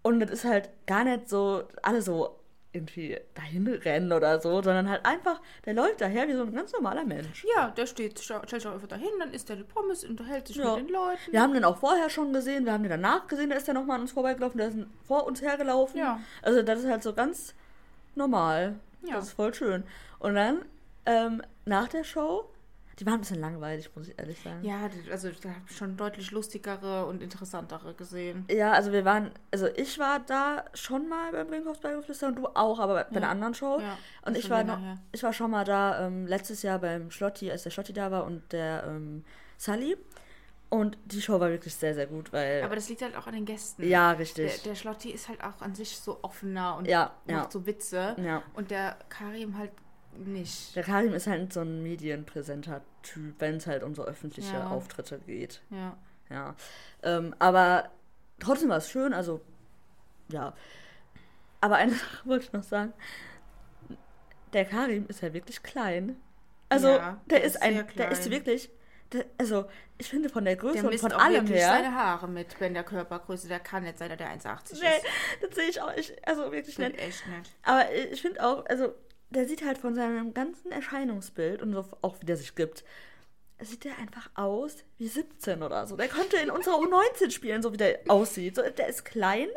und 0.00 0.20
das 0.20 0.30
ist 0.30 0.44
halt 0.46 0.70
gar 0.86 1.04
nicht 1.04 1.28
so, 1.28 1.64
alle 1.82 2.00
so 2.00 2.40
irgendwie 2.76 3.18
dahin 3.34 3.66
rennen 3.66 4.12
oder 4.12 4.40
so, 4.40 4.50
sondern 4.62 4.88
halt 4.88 5.04
einfach, 5.04 5.40
der 5.64 5.74
läuft 5.74 6.00
daher 6.00 6.28
wie 6.28 6.34
so 6.34 6.42
ein 6.42 6.54
ganz 6.54 6.72
normaler 6.72 7.04
Mensch. 7.04 7.44
Ja, 7.56 7.70
der 7.70 7.86
steht, 7.86 8.18
stellt 8.20 8.48
sich 8.48 8.66
einfach 8.66 8.86
dahin, 8.86 9.08
dann 9.18 9.32
isst 9.32 9.50
er 9.50 9.56
die 9.56 9.64
Pommes, 9.64 10.04
unterhält 10.04 10.46
sich 10.46 10.56
Ja. 10.56 10.76
mit 10.76 10.86
den 10.86 10.92
Leuten. 10.94 11.32
Wir 11.32 11.40
haben 11.40 11.54
den 11.54 11.64
auch 11.64 11.78
vorher 11.78 12.08
schon 12.10 12.32
gesehen, 12.32 12.64
wir 12.64 12.72
haben 12.72 12.82
den 12.84 12.90
danach 12.90 13.26
gesehen, 13.26 13.50
da 13.50 13.56
ist 13.56 13.66
er 13.68 13.74
nochmal 13.74 13.96
an 13.96 14.02
uns 14.02 14.12
vorbeigelaufen, 14.12 14.58
der 14.58 14.68
ist 14.68 14.78
vor 15.06 15.26
uns 15.26 15.42
hergelaufen. 15.42 15.98
Ja. 15.98 16.20
Also 16.42 16.62
das 16.62 16.80
ist 16.80 16.86
halt 16.90 17.02
so 17.02 17.12
ganz 17.12 17.54
normal. 18.14 18.74
Ja. 19.02 19.14
Das 19.16 19.26
ist 19.28 19.32
voll 19.32 19.54
schön. 19.54 19.84
Und 20.18 20.34
dann, 20.34 20.64
ähm, 21.04 21.42
nach 21.64 21.88
der 21.88 22.04
Show, 22.04 22.48
die 22.98 23.04
waren 23.06 23.14
ein 23.14 23.20
bisschen 23.20 23.40
langweilig, 23.40 23.90
muss 23.94 24.08
ich 24.08 24.18
ehrlich 24.18 24.40
sagen. 24.40 24.64
Ja, 24.64 24.88
also 25.10 25.28
da 25.30 25.50
habe 25.50 25.60
ich 25.68 25.76
schon 25.76 25.96
deutlich 25.98 26.30
lustigere 26.30 27.04
und 27.06 27.22
interessantere 27.22 27.92
gesehen. 27.94 28.46
Ja, 28.50 28.72
also 28.72 28.90
wir 28.90 29.04
waren, 29.04 29.30
also 29.50 29.66
ich 29.76 29.98
war 29.98 30.20
da 30.20 30.64
schon 30.72 31.08
mal 31.08 31.30
beim 31.32 31.46
Brinkhoffs 31.48 31.80
Beigeflüster 31.80 32.28
und 32.28 32.36
du 32.36 32.46
auch, 32.46 32.78
aber 32.78 33.04
bei 33.04 33.16
einer 33.16 33.28
anderen 33.28 33.54
Show. 33.54 33.78
Ja, 33.80 33.98
und 34.24 34.36
ich 34.36 34.48
war 34.48 34.64
noch, 34.64 34.80
her. 34.80 34.96
ich 35.12 35.22
war 35.22 35.32
schon 35.34 35.50
mal 35.50 35.64
da 35.64 36.06
ähm, 36.06 36.26
letztes 36.26 36.62
Jahr 36.62 36.78
beim 36.78 37.10
Schlotti, 37.10 37.50
als 37.50 37.64
der 37.64 37.70
Schlotti 37.70 37.92
da 37.92 38.10
war 38.10 38.24
und 38.24 38.50
der 38.52 38.84
ähm, 38.88 39.24
Sully. 39.58 39.96
Und 40.68 40.98
die 41.04 41.22
Show 41.22 41.38
war 41.38 41.48
wirklich 41.50 41.74
sehr, 41.76 41.94
sehr 41.94 42.06
gut, 42.08 42.32
weil. 42.32 42.62
Aber 42.64 42.74
das 42.74 42.88
liegt 42.88 43.00
halt 43.02 43.14
auch 43.16 43.26
an 43.28 43.34
den 43.34 43.44
Gästen. 43.44 43.86
ja, 43.88 44.10
Der, 44.10 44.18
richtig. 44.18 44.62
der 44.64 44.74
Schlotti 44.74 45.10
ist 45.10 45.28
halt 45.28 45.44
auch 45.44 45.60
an 45.60 45.74
sich 45.76 45.96
so 45.96 46.18
offener 46.22 46.76
und 46.76 46.88
Ja, 46.88 47.12
macht 47.26 47.44
ja. 47.44 47.50
so 47.50 47.66
Witze. 47.66 48.16
ja. 48.18 48.42
Und 48.54 48.72
der 48.72 48.96
Karim 49.08 49.56
halt 49.56 49.70
nicht. 50.14 50.74
Der 50.76 50.82
Karim 50.82 51.12
ist 51.14 51.26
halt 51.26 51.52
so 51.52 51.60
ein 51.60 51.82
medienpräsenter 51.82 52.82
Typ, 53.02 53.34
wenn 53.40 53.56
es 53.56 53.66
halt 53.66 53.82
um 53.82 53.94
so 53.94 54.04
öffentliche 54.04 54.54
Ja. 54.54 54.68
Auftritte 54.70 55.18
geht. 55.26 55.60
Ja. 55.70 55.96
Ja. 56.30 56.54
Ähm, 57.02 57.34
aber 57.38 57.90
trotzdem 58.40 58.68
war 58.70 58.78
es 58.78 58.90
schön, 58.90 59.12
also 59.14 59.40
ja. 60.28 60.52
Aber 61.60 61.76
eine 61.76 61.92
Sache 61.94 62.26
wollte 62.28 62.44
ich 62.46 62.52
noch 62.52 62.62
sagen. 62.64 62.92
Der 64.52 64.64
Karim 64.64 65.06
ist 65.08 65.20
ja 65.22 65.32
wirklich 65.32 65.62
klein. 65.62 66.16
Also, 66.68 66.88
Ja, 66.88 67.20
der, 67.30 67.38
der 67.38 67.44
ist 67.44 67.56
ist 67.56 67.62
ein, 67.62 67.86
der 67.96 68.10
ist 68.10 68.30
wirklich, 68.30 68.70
der, 69.12 69.24
also, 69.38 69.66
ich 69.98 70.08
finde 70.08 70.28
von 70.28 70.44
der 70.44 70.56
Größe 70.56 70.80
Der 70.82 70.90
und 70.90 70.98
von 70.98 71.12
auch 71.12 71.20
allem 71.20 71.46
her. 71.46 71.68
seine 71.68 71.94
Haare 71.94 72.26
mit, 72.28 72.58
wenn 72.60 72.74
der 72.74 72.82
Körpergröße, 72.82 73.46
der 73.48 73.60
kann 73.60 73.84
nicht, 73.84 73.98
seit 73.98 74.10
er 74.10 74.16
der 74.16 74.28
1,80 74.36 74.80
Nee, 74.80 74.86
ist. 74.96 75.04
das 75.42 75.54
sehe 75.54 75.68
ich 75.68 75.80
auch, 75.80 75.92
ich, 75.96 76.12
also 76.28 76.50
wirklich 76.50 76.76
nicht. 76.78 76.98
echt 76.98 77.26
nicht. 77.28 77.54
Aber 77.62 77.92
ich 77.94 78.20
finde 78.20 78.44
auch, 78.44 78.64
also, 78.66 78.94
der 79.30 79.46
sieht 79.46 79.64
halt 79.64 79.78
von 79.78 79.94
seinem 79.94 80.34
ganzen 80.34 80.72
Erscheinungsbild 80.72 81.62
und 81.62 81.72
so 81.72 81.84
auch 82.02 82.20
wie 82.20 82.26
der 82.26 82.36
sich 82.36 82.54
gibt, 82.54 82.84
sieht 83.60 83.84
der 83.84 83.98
einfach 83.98 84.30
aus 84.34 84.76
wie 84.98 85.08
17 85.08 85.62
oder 85.62 85.86
so. 85.86 85.96
Der 85.96 86.08
könnte 86.08 86.36
in 86.36 86.50
unserer 86.50 86.76
U19 86.76 87.30
spielen, 87.30 87.62
so 87.62 87.72
wie 87.72 87.78
der 87.78 88.00
aussieht. 88.08 88.56
So, 88.56 88.62
der 88.62 88.86
ist 88.88 89.04
klein, 89.04 89.48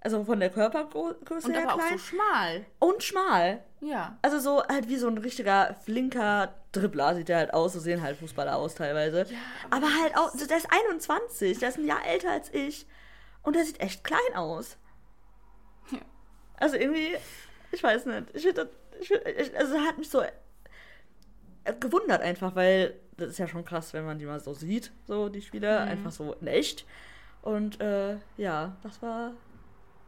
also 0.00 0.24
von 0.24 0.40
der 0.40 0.50
Körpergröße 0.50 1.48
Und 1.48 1.54
her 1.54 1.62
aber 1.64 1.74
auch 1.74 1.78
klein. 1.78 1.98
so 1.98 2.04
schmal. 2.04 2.66
und 2.78 3.02
schmal. 3.02 3.62
Ja. 3.80 4.18
Also 4.22 4.38
so 4.38 4.62
halt 4.66 4.88
wie 4.88 4.96
so 4.96 5.08
ein 5.08 5.18
richtiger 5.18 5.74
flinker 5.84 6.54
Dribbler 6.72 7.14
sieht 7.14 7.28
der 7.28 7.38
halt 7.38 7.54
aus. 7.54 7.72
So 7.74 7.80
sehen 7.80 8.02
halt 8.02 8.16
Fußballer 8.16 8.56
aus 8.56 8.74
teilweise. 8.74 9.26
aber 9.70 9.88
halt 10.02 10.16
auch, 10.16 10.30
so, 10.30 10.46
der 10.46 10.56
ist 10.56 10.68
21, 10.70 11.58
der 11.58 11.68
ist 11.68 11.78
ein 11.78 11.86
Jahr 11.86 12.04
älter 12.06 12.30
als 12.30 12.52
ich. 12.54 12.86
Und 13.42 13.56
der 13.56 13.64
sieht 13.64 13.80
echt 13.80 14.04
klein 14.04 14.34
aus. 14.34 14.76
Ja. 15.90 15.98
Also 16.56 16.76
irgendwie, 16.76 17.16
ich 17.72 17.82
weiß 17.82 18.06
nicht. 18.06 18.24
Ich 18.34 18.42
finde 18.42 18.64
das, 18.64 18.68
ich 19.02 19.10
ich, 19.10 19.56
also 19.58 19.78
hat 19.80 19.98
mich 19.98 20.08
so 20.10 20.20
äh, 20.22 20.30
gewundert 21.80 22.22
einfach, 22.22 22.54
weil 22.54 22.94
das 23.16 23.30
ist 23.30 23.38
ja 23.38 23.46
schon 23.46 23.64
krass, 23.64 23.92
wenn 23.92 24.04
man 24.04 24.18
die 24.18 24.26
mal 24.26 24.40
so 24.40 24.54
sieht, 24.54 24.92
so 25.06 25.28
die 25.28 25.42
Spieler, 25.42 25.80
einfach 25.82 26.10
so 26.12 26.32
in 26.40 26.46
echt. 26.46 26.86
Und 27.42 27.80
äh, 27.80 28.16
ja, 28.36 28.76
das 28.82 29.02
war, 29.02 29.32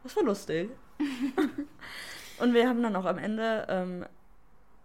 das 0.03 0.15
war 0.15 0.23
lustig. 0.23 0.69
und 2.39 2.53
wir 2.53 2.67
haben 2.67 2.81
dann 2.81 2.95
auch 2.95 3.05
am 3.05 3.17
Ende, 3.17 3.65
ähm, 3.69 4.05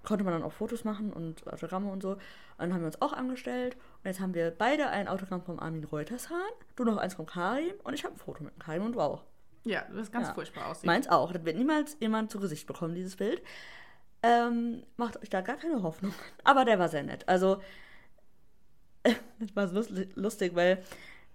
konnte 0.05 0.25
man 0.25 0.33
dann 0.35 0.43
auch 0.43 0.53
Fotos 0.53 0.85
machen 0.85 1.13
und 1.13 1.47
Autogramme 1.53 1.91
und 1.91 2.03
so. 2.03 2.13
Und 2.13 2.19
dann 2.59 2.75
haben 2.75 2.81
wir 2.81 2.87
uns 2.87 3.01
auch 3.01 3.13
angestellt. 3.13 3.77
Und 4.03 4.07
jetzt 4.09 4.21
haben 4.21 4.35
wir 4.35 4.51
beide 4.51 4.89
ein 4.89 5.09
Autogramm 5.09 5.43
vom 5.43 5.59
Armin 5.61 5.85
Reutershahn, 5.85 6.41
du 6.77 6.85
noch 6.85 6.97
eins 6.97 7.15
vom 7.15 7.27
Karim 7.27 7.75
und 7.85 7.95
ich 7.95 8.05
habe 8.05 8.15
ein 8.15 8.19
Foto 8.19 8.45
mit 8.45 8.59
Karim 8.61 8.85
und 8.85 8.93
du 8.93 9.01
auch. 9.01 9.25
Ja, 9.65 9.85
das 9.91 10.03
ist 10.05 10.13
ganz 10.13 10.29
Ja. 10.29 10.35
furchtbar 10.35 10.67
aussieht. 10.69 10.87
Meins 10.87 11.09
auch. 11.09 11.33
Das 11.33 11.45
wird 11.45 11.57
niemals 11.57 11.97
jemand 12.01 12.31
zu 12.31 12.41
Gesicht 12.41 12.67
bekommen, 12.67 12.95
dieses 12.95 13.17
Bild. 13.17 13.43
Ähm, 14.23 14.83
macht 14.97 15.21
euch 15.23 15.31
da 15.31 15.41
gar 15.41 15.57
keine 15.57 15.83
Hoffnung. 15.83 16.13
Aber 16.45 16.65
der 16.65 16.79
war 16.79 16.89
sehr 16.89 17.03
nett. 17.03 17.27
Also, 17.29 17.61
das 19.39 19.57
war 19.57 19.69
so 19.69 19.83
lustig, 20.15 20.55
weil 20.55 20.83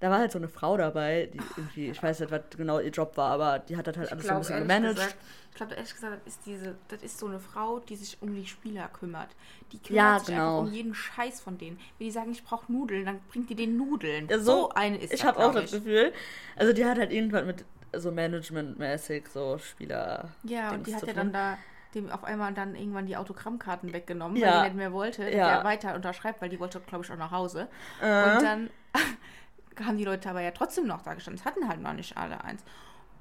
da 0.02 0.10
war 0.12 0.20
halt 0.20 0.32
so 0.32 0.38
eine 0.38 0.50
Frau 0.50 0.76
dabei, 0.78 1.30
die 1.34 1.40
irgendwie, 1.56 1.90
ich 1.90 2.04
weiß 2.04 2.20
nicht, 2.20 2.32
was 2.32 2.42
genau 2.56 2.80
ihr 2.80 2.90
Job 2.92 3.16
war, 3.18 3.32
aber 3.32 3.60
die 3.60 3.78
hat 3.78 3.88
das 3.88 3.98
halt 3.98 4.08
Ich 4.08 4.12
alles 4.12 4.28
so 4.28 4.34
ein 4.34 4.40
bisschen 4.40 4.60
gemanagt. 4.60 4.96
gesagt, 4.96 5.16
ich 5.50 5.56
glaube, 5.56 5.74
ehrlich 5.76 5.94
gesagt, 5.94 6.18
das 6.26 6.34
ist 6.36 6.46
diese, 6.46 6.76
das 6.90 7.02
ist 7.02 7.18
so 7.18 7.28
eine 7.28 7.40
Frau, 7.40 7.80
die 7.80 7.96
sich 7.96 8.18
um 8.22 8.36
die 8.36 8.46
Spieler 8.46 8.90
kümmert. 8.90 9.30
Die 9.72 9.80
kümmert 9.80 9.96
Ja, 9.96 10.20
sich 10.20 10.28
genau. 10.28 10.60
einfach 10.60 10.68
um 10.68 10.74
jeden 10.74 10.94
Scheiß 10.94 11.40
von 11.40 11.58
denen. 11.58 11.80
Wenn 11.98 12.06
die 12.08 12.12
sagen, 12.12 12.32
ich 12.32 12.44
brauche 12.44 12.72
Nudeln, 12.72 13.06
dann 13.06 13.22
bringt 13.32 13.50
die 13.50 13.56
den 13.56 13.78
Nudeln. 13.78 14.28
Ja, 14.28 14.38
so, 14.38 14.70
eine 14.72 14.98
ist 14.98 15.14
Ich 15.14 15.24
habe 15.24 15.40
auch 15.40 15.52
glaub 15.52 15.64
das 15.64 15.72
Gefühl, 15.72 16.12
also 16.58 16.74
die 16.74 16.86
hat 16.86 16.98
halt 17.00 17.12
irgendwann 17.14 17.48
mit 17.48 17.64
so 17.94 18.12
Management-mäßig 18.12 19.30
so 19.30 19.58
Spieler. 19.58 20.30
Ja, 20.44 20.72
und 20.72 20.86
Dings 20.86 20.88
die 20.88 20.96
hat 20.96 21.08
ja 21.08 21.14
tun. 21.14 21.32
dann 21.32 21.34
da 21.34 21.58
dem 21.96 22.12
auf 22.12 22.24
einmal 22.24 22.54
dann 22.54 22.76
irgendwann 22.76 23.06
die 23.08 23.18
Autogrammkarten 23.18 23.94
weggenommen, 23.94 24.38
Ja. 24.38 24.48
weil 24.48 24.58
die 24.58 24.64
nicht 24.70 24.78
mehr 24.78 24.94
wollte, 24.94 25.24
Ja. 25.30 25.56
der 25.56 25.64
weiter 25.64 25.96
unterschreibt, 25.96 26.42
weil 26.42 26.50
die 26.50 26.60
wollte, 26.60 26.80
glaube 26.82 27.04
ich, 27.04 27.12
auch 27.12 27.18
nach 27.18 27.32
Hause. 27.32 27.68
Äh. 28.02 28.36
Und 28.36 28.44
dann 28.44 28.70
haben 29.86 29.98
die 29.98 30.06
Leute 30.06 30.30
aber 30.30 30.42
ja 30.42 30.52
trotzdem 30.52 30.86
noch 30.88 31.02
da 31.02 31.14
gestanden. 31.14 31.40
Es 31.40 31.46
hatten 31.46 31.68
halt 31.68 31.82
noch 31.82 31.94
nicht 31.94 32.16
alle 32.18 32.44
eins. 32.44 32.64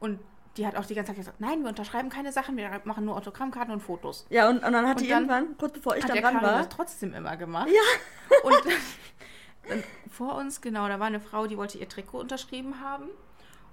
Und 0.01 0.21
die 0.57 0.67
hat 0.67 0.77
auch 0.77 0.85
die 0.85 0.95
ganze 0.95 1.11
Zeit 1.11 1.17
gesagt, 1.17 1.41
nein, 1.41 1.63
wir 1.63 1.69
unterschreiben 1.69 2.11
keine 2.11 2.31
Sachen, 2.31 2.57
wir 2.57 2.81
machen 2.85 3.05
nur 3.05 3.17
Autogrammkarten 3.17 3.73
und 3.73 3.81
Fotos. 3.81 4.27
Ja, 4.31 4.49
und, 4.49 4.63
und 4.65 4.73
dann 4.73 4.87
hat 4.87 4.99
Und 4.99 5.01
die 5.05 5.09
dann 5.09 5.29
irgendwann, 5.29 5.57
kurz 5.59 5.73
bevor 5.73 5.97
ich 5.97 6.05
dann 6.05 6.17
dran 6.17 6.35
Karin 6.35 6.43
war, 6.43 6.59
das 6.59 6.69
trotzdem 6.69 7.13
immer 7.15 7.37
gemacht. 7.37 7.69
Ja. 7.69 8.39
Und 8.45 8.55
dann 9.69 9.83
vor 10.11 10.37
uns, 10.37 10.61
genau, 10.61 10.87
da 10.89 11.01
war 11.01 11.07
eine 11.09 11.21
Frau, 11.21 11.47
die 11.47 11.57
wollte 11.57 11.79
ihr 11.79 11.89
Trikot 11.89 12.19
unterschrieben 12.21 12.81
haben. 12.81 13.09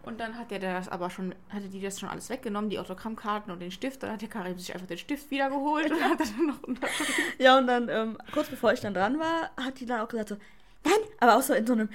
Und 0.03 0.19
dann 0.19 0.37
hat 0.37 0.49
der 0.49 0.59
das 0.59 0.89
aber 0.89 1.09
schon, 1.09 1.35
hatte 1.49 1.69
die 1.69 1.79
das 1.79 1.99
schon 1.99 2.09
alles 2.09 2.29
weggenommen, 2.29 2.69
die 2.69 2.79
Autogrammkarten 2.79 3.51
und 3.51 3.59
den 3.59 3.71
Stift. 3.71 4.01
Dann 4.01 4.11
hat 4.11 4.21
der 4.21 4.29
Karim 4.29 4.57
sich 4.57 4.73
einfach 4.73 4.87
den 4.87 4.97
Stift 4.97 5.29
wieder 5.29 5.49
geholt 5.49 5.91
und 5.91 6.03
hat 6.03 6.19
dann 6.19 6.47
noch 6.47 6.63
unterschrieben. 6.63 7.13
Ja, 7.37 7.57
und 7.57 7.67
dann, 7.67 7.89
ähm, 7.89 8.17
kurz 8.33 8.49
bevor 8.49 8.73
ich 8.73 8.79
dann 8.79 8.93
dran 8.93 9.19
war, 9.19 9.51
hat 9.57 9.79
die 9.79 9.85
dann 9.85 10.01
auch 10.01 10.07
gesagt 10.07 10.29
so, 10.29 10.37
nein, 10.83 10.99
aber 11.19 11.37
auch 11.37 11.41
so 11.41 11.53
in 11.53 11.67
so 11.67 11.73
einem, 11.73 11.89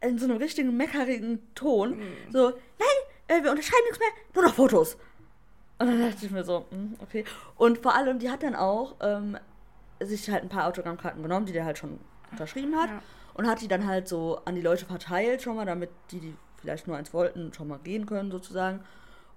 in 0.00 0.18
so 0.18 0.24
einem 0.24 0.38
richtigen 0.38 0.76
meckerigen 0.76 1.40
Ton, 1.54 2.00
so, 2.30 2.50
nein, 2.50 2.58
äh, 3.28 3.42
wir 3.42 3.50
unterschreiben 3.50 3.84
nichts 3.84 3.98
mehr, 3.98 4.08
nur 4.34 4.44
noch 4.44 4.54
Fotos. 4.54 4.96
Und 5.78 5.88
dann 5.88 6.00
dachte 6.00 6.24
ich 6.24 6.30
mir 6.30 6.44
so, 6.44 6.66
hm, 6.70 6.94
okay. 7.00 7.24
Und 7.56 7.78
vor 7.78 7.94
allem, 7.94 8.18
die 8.18 8.30
hat 8.30 8.42
dann 8.42 8.56
auch 8.56 8.96
ähm, 9.00 9.36
sich 10.00 10.28
halt 10.30 10.42
ein 10.42 10.48
paar 10.48 10.66
Autogrammkarten 10.66 11.22
genommen, 11.22 11.46
die 11.46 11.52
der 11.52 11.64
halt 11.64 11.78
schon 11.78 12.00
unterschrieben 12.30 12.74
hat. 12.76 12.90
Ja. 12.90 13.02
Und 13.34 13.46
hat 13.46 13.60
die 13.60 13.68
dann 13.68 13.86
halt 13.86 14.08
so 14.08 14.40
an 14.46 14.54
die 14.54 14.62
Leute 14.62 14.86
verteilt 14.86 15.42
schon 15.42 15.56
mal, 15.56 15.66
damit 15.66 15.90
die, 16.10 16.20
die 16.20 16.34
vielleicht 16.60 16.86
nur 16.86 16.96
eins 16.96 17.12
wollten, 17.12 17.52
schon 17.52 17.68
mal 17.68 17.78
gehen 17.78 18.06
können 18.06 18.30
sozusagen. 18.30 18.80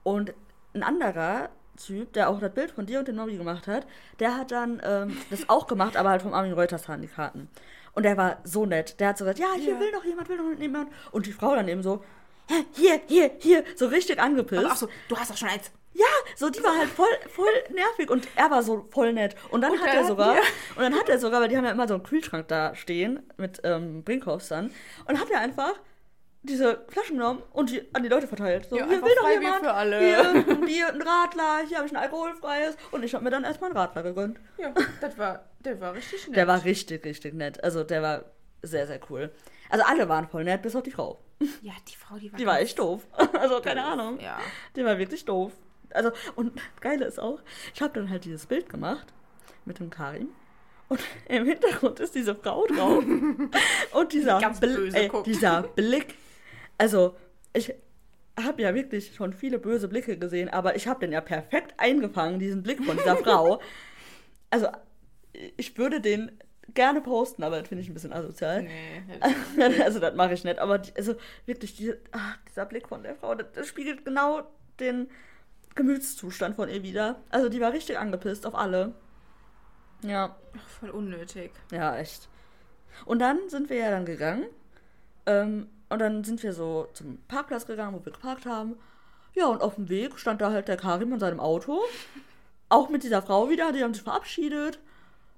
Und 0.03 0.33
ein 0.73 0.83
anderer 0.83 1.49
Typ, 1.77 2.13
der 2.13 2.29
auch 2.29 2.39
das 2.39 2.53
Bild 2.53 2.71
von 2.71 2.85
dir 2.85 2.99
und 2.99 3.07
dem 3.07 3.15
Nobby 3.15 3.37
gemacht 3.37 3.67
hat, 3.67 3.85
der 4.19 4.35
hat 4.35 4.51
dann 4.51 4.81
ähm, 4.83 5.17
das 5.29 5.47
auch 5.49 5.67
gemacht, 5.67 5.95
aber 5.97 6.09
halt 6.09 6.21
vom 6.21 6.33
Armin 6.33 6.53
Reutershahn 6.53 7.01
die 7.01 7.07
Karten. 7.07 7.49
Und 7.93 8.03
der 8.03 8.17
war 8.17 8.37
so 8.43 8.65
nett. 8.65 8.99
Der 8.99 9.09
hat 9.09 9.17
so 9.17 9.23
gesagt, 9.25 9.39
ja, 9.39 9.47
hier 9.55 9.73
Ja. 9.73 9.79
will 9.79 9.91
noch 9.91 10.03
jemand, 10.05 10.29
will 10.29 10.37
noch 10.37 10.59
jemand. 10.59 10.91
Und 11.11 11.25
die 11.25 11.31
Frau 11.31 11.55
dann 11.55 11.67
eben 11.67 11.81
so, 11.81 12.03
"Hä, 12.47 12.65
hier, 12.73 12.99
hier, 13.07 13.31
hier, 13.39 13.63
so 13.75 13.87
richtig 13.87 14.19
angepisst. 14.19 14.65
Ach 14.69 14.75
so, 14.75 14.87
du 15.07 15.17
hast 15.17 15.31
doch 15.31 15.37
schon 15.37 15.49
eins. 15.49 15.71
Ja, 15.93 16.05
so 16.35 16.49
die 16.49 16.63
war 16.63 16.77
halt 16.77 16.89
voll, 16.89 17.07
voll 17.29 17.47
nervig 17.73 18.09
und 18.11 18.27
er 18.35 18.51
war 18.51 18.61
so 18.61 18.85
voll 18.91 19.11
nett. 19.11 19.35
Und 19.49 19.61
dann 19.61 19.71
Und 19.71 19.81
hat 19.81 19.93
er 19.95 20.05
sogar, 20.05 20.35
wir- 20.35 20.41
und 20.75 20.81
dann 20.83 20.93
hat 20.93 21.09
er 21.09 21.17
sogar, 21.17 21.41
weil 21.41 21.49
die 21.49 21.57
haben 21.57 21.65
ja 21.65 21.71
immer 21.71 21.87
so 21.87 21.95
einen 21.95 22.03
Kühlschrank 22.03 22.47
da 22.47 22.75
stehen 22.75 23.21
mit 23.37 23.59
ähm, 23.63 24.03
Brinkhoffs 24.03 24.49
dann, 24.49 24.71
und 25.07 25.19
hat 25.19 25.29
er 25.31 25.39
einfach 25.41 25.73
diese 26.41 26.85
Flaschen 26.87 27.17
genommen 27.17 27.43
und 27.51 27.69
die 27.69 27.83
an 27.93 28.01
die 28.03 28.09
Leute 28.09 28.27
verteilt. 28.27 28.67
So, 28.69 28.77
Ja, 28.77 28.85
hier 28.87 29.01
will 29.01 29.09
Freibier 29.19 29.41
jemand, 29.41 29.63
für 29.63 29.73
alle. 29.73 29.99
Hier, 29.99 30.45
hier 30.67 30.87
ein 30.93 31.01
Radler, 31.01 31.59
hier 31.67 31.77
habe 31.77 31.87
ich 31.87 31.93
ein 31.93 31.97
alkoholfreies 32.01 32.75
und 32.91 33.03
ich 33.03 33.13
habe 33.13 33.23
mir 33.23 33.29
dann 33.29 33.43
erstmal 33.43 33.71
ein 33.71 33.77
Radler 33.77 34.03
gegönnt. 34.03 34.39
Ja, 34.57 34.73
das 35.01 35.17
war, 35.17 35.45
der 35.59 35.79
war 35.81 35.93
richtig 35.93 36.27
nett. 36.27 36.37
Der 36.37 36.47
war 36.47 36.63
richtig, 36.63 37.03
richtig 37.05 37.33
nett. 37.33 37.61
Also 37.63 37.83
der 37.83 38.01
war 38.01 38.23
sehr, 38.61 38.87
sehr 38.87 38.99
cool. 39.09 39.31
Also 39.69 39.83
alle 39.85 40.07
waren 40.09 40.27
voll 40.29 40.43
nett, 40.45 40.61
bis 40.61 40.75
auf 40.75 40.83
die 40.83 40.91
Frau. 40.91 41.19
ja, 41.61 41.73
die 41.87 41.95
Frau, 41.95 42.15
die 42.17 42.31
war 42.31 42.37
Die 42.39 42.45
war 42.45 42.59
echt 42.59 42.79
doof. 42.79 43.05
Also 43.39 43.59
keine 43.61 43.81
doof. 43.81 43.89
Ahnung. 43.91 44.19
Ja. 44.19 44.39
Die 44.75 44.83
war 44.85 44.97
wirklich 44.97 45.25
doof. 45.25 45.51
Also, 45.91 46.11
und 46.35 46.53
Geile 46.81 47.05
ist 47.05 47.19
auch, 47.19 47.39
ich 47.73 47.81
habe 47.81 47.93
dann 47.93 48.09
halt 48.09 48.23
dieses 48.25 48.45
Bild 48.45 48.69
gemacht 48.69 49.07
mit 49.65 49.79
dem 49.79 49.89
Karim. 49.89 50.29
Und 50.87 50.99
im 51.27 51.45
Hintergrund 51.45 51.99
ist 51.99 52.15
diese 52.15 52.35
Frau 52.35 52.65
drauf. 52.67 53.03
und 53.03 54.13
dieser, 54.13 54.37
Bl- 54.39 54.93
ey, 54.95 55.11
dieser 55.25 55.63
Blick. 55.63 56.15
Also, 56.79 57.15
ich 57.53 57.71
habe 58.41 58.61
ja 58.63 58.73
wirklich 58.73 59.13
schon 59.13 59.33
viele 59.33 59.59
böse 59.59 59.87
Blicke 59.87 60.17
gesehen, 60.17 60.49
aber 60.49 60.75
ich 60.75 60.87
habe 60.87 61.01
den 61.01 61.11
ja 61.11 61.21
perfekt 61.21 61.75
eingefangen, 61.77 62.39
diesen 62.39 62.63
Blick 62.63 62.83
von 62.83 62.97
dieser 62.97 63.17
Frau. 63.23 63.61
Also, 64.49 64.69
ich 65.57 65.77
würde 65.77 66.01
den 66.01 66.31
gerne 66.73 67.01
posten, 67.01 67.43
aber 67.43 67.59
das 67.59 67.67
finde 67.67 67.83
ich 67.83 67.89
ein 67.89 67.93
bisschen 67.93 68.13
asozial. 68.13 68.63
Nee, 68.63 69.03
also 69.83 69.99
das 69.99 70.15
mache 70.15 70.33
ich 70.33 70.43
nicht, 70.43 70.59
aber 70.59 70.79
die, 70.79 70.95
also 70.95 71.15
wirklich 71.45 71.75
diese, 71.75 71.99
ach, 72.11 72.37
dieser 72.47 72.65
Blick 72.65 72.87
von 72.87 73.03
der 73.03 73.15
Frau, 73.15 73.35
das, 73.35 73.51
das 73.53 73.67
spiegelt 73.67 74.05
genau 74.05 74.43
den 74.79 75.09
Gemütszustand 75.75 76.55
von 76.55 76.69
ihr 76.69 76.83
wieder. 76.83 77.21
Also 77.29 77.49
die 77.49 77.59
war 77.59 77.73
richtig 77.73 77.97
angepisst 77.97 78.45
auf 78.45 78.55
alle. 78.55 78.93
Ja, 80.01 80.37
Ach, 80.57 80.67
voll 80.79 80.89
unnötig. 80.91 81.51
ja, 81.71 81.97
echt. 81.97 82.29
Und 83.05 83.19
dann 83.19 83.37
sind 83.49 83.69
wir 83.69 83.77
ja 83.77 83.91
dann 83.91 84.05
gegangen. 84.05 84.45
Ähm, 85.25 85.67
und 85.89 85.99
dann 85.99 86.23
sind 86.23 86.41
wir 86.43 86.53
so 86.53 86.87
zum 86.93 87.17
Parkplatz 87.27 87.65
gegangen, 87.65 87.95
wo 87.95 88.05
wir 88.05 88.11
geparkt 88.11 88.45
haben. 88.45 88.77
Ja, 89.33 89.47
und 89.47 89.61
auf 89.61 89.75
dem 89.75 89.89
Weg 89.89 90.17
stand 90.19 90.41
da 90.41 90.51
halt 90.51 90.67
der 90.67 90.77
Karim 90.77 91.13
in 91.13 91.19
seinem 91.19 91.39
Auto. 91.39 91.81
Auch 92.69 92.89
mit 92.89 93.03
dieser 93.03 93.21
Frau 93.21 93.49
wieder, 93.49 93.71
die 93.71 93.83
haben 93.83 93.93
sich 93.93 94.03
verabschiedet. 94.03 94.79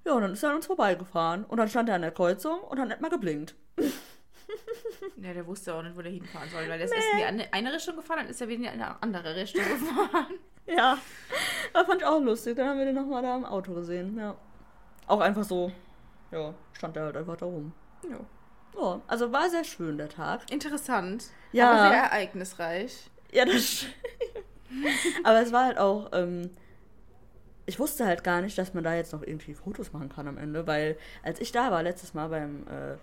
Ja, 0.06 0.14
und 0.14 0.22
dann 0.22 0.34
ist 0.34 0.44
er 0.44 0.50
an 0.50 0.58
uns 0.58 0.66
vorbeigefahren. 0.66 1.46
Und 1.46 1.58
dann 1.58 1.70
stand 1.70 1.90
er 1.90 1.96
an 1.96 2.02
der 2.02 2.12
Kreuzung 2.12 2.60
und 2.62 2.80
hat 2.80 2.88
nicht 2.88 3.02
mal 3.02 3.10
geblinkt. 3.10 3.56
Ja, 5.18 5.34
der 5.34 5.46
wusste 5.48 5.74
auch 5.74 5.82
nicht, 5.82 5.96
wo 5.96 6.02
der 6.02 6.12
hinfahren 6.12 6.50
soll, 6.50 6.68
weil 6.68 6.78
der 6.78 6.86
ist 6.86 6.94
erst 6.94 7.08
in 7.14 7.18
die 7.20 7.24
eine, 7.24 7.54
eine 7.54 7.74
Richtung 7.74 7.96
gefahren, 7.96 8.20
dann 8.20 8.28
ist 8.28 8.42
er 8.42 8.48
wieder 8.48 8.74
in 8.74 8.82
eine 8.82 9.02
andere 9.02 9.36
Richtung 9.36 9.64
gefahren. 9.70 10.40
Ja, 10.66 10.98
das 11.74 11.86
fand 11.86 12.02
ich 12.02 12.08
auch 12.08 12.20
lustig. 12.20 12.56
Dann 12.56 12.70
haben 12.70 12.80
wir 12.80 12.86
den 12.86 12.96
nochmal 12.96 13.22
da 13.22 13.36
im 13.36 13.46
Auto 13.46 13.74
gesehen. 13.74 14.18
Ja. 14.18 14.36
Auch 15.08 15.20
einfach 15.20 15.44
so, 15.44 15.72
ja, 16.32 16.54
stand 16.74 16.98
er 16.98 17.06
halt 17.06 17.18
einfach 17.18 17.38
da 17.38 17.46
rum. 17.46 17.72
Ja. 18.10 18.20
Ja, 18.80 19.02
also 19.08 19.32
war 19.32 19.50
sehr 19.50 19.64
schön 19.64 19.98
der 19.98 20.10
Tag. 20.10 20.50
Interessant, 20.52 21.26
Ja. 21.52 21.70
aber 21.72 21.90
sehr 21.90 22.04
ereignisreich. 22.04 23.10
Ja, 23.32 23.46
das 23.46 23.64
stimmt. 23.64 23.96
Aber 25.24 25.42
es 25.42 25.52
war 25.52 25.66
halt 25.66 25.78
auch, 25.78 26.10
ähm, 26.14 26.50
ich 27.66 27.80
wusste 27.80 28.06
halt 28.06 28.24
gar 28.24 28.42
nicht, 28.42 28.58
dass 28.58 28.74
man 28.74 28.84
da 28.84 28.94
jetzt 28.94 29.14
noch 29.14 29.22
irgendwie 29.22 29.54
Fotos 29.54 29.92
machen 29.94 30.10
kann 30.10 30.28
am 30.28 30.38
Ende, 30.38 30.66
weil 30.68 30.98
als 31.24 31.40
ich 31.42 31.52
da 31.52 31.72
war, 31.72 31.84
letztes 31.84 32.14
Mal 32.14 32.28
beim, 32.30 32.64
äh, 32.68 32.96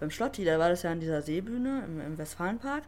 beim 0.00 0.10
Schlotti, 0.10 0.44
da 0.44 0.58
war 0.58 0.68
das 0.70 0.82
ja 0.82 0.92
in 0.92 1.00
dieser 1.00 1.22
Seebühne 1.22 1.82
im, 1.86 2.00
im 2.00 2.18
Westfalenpark 2.18 2.84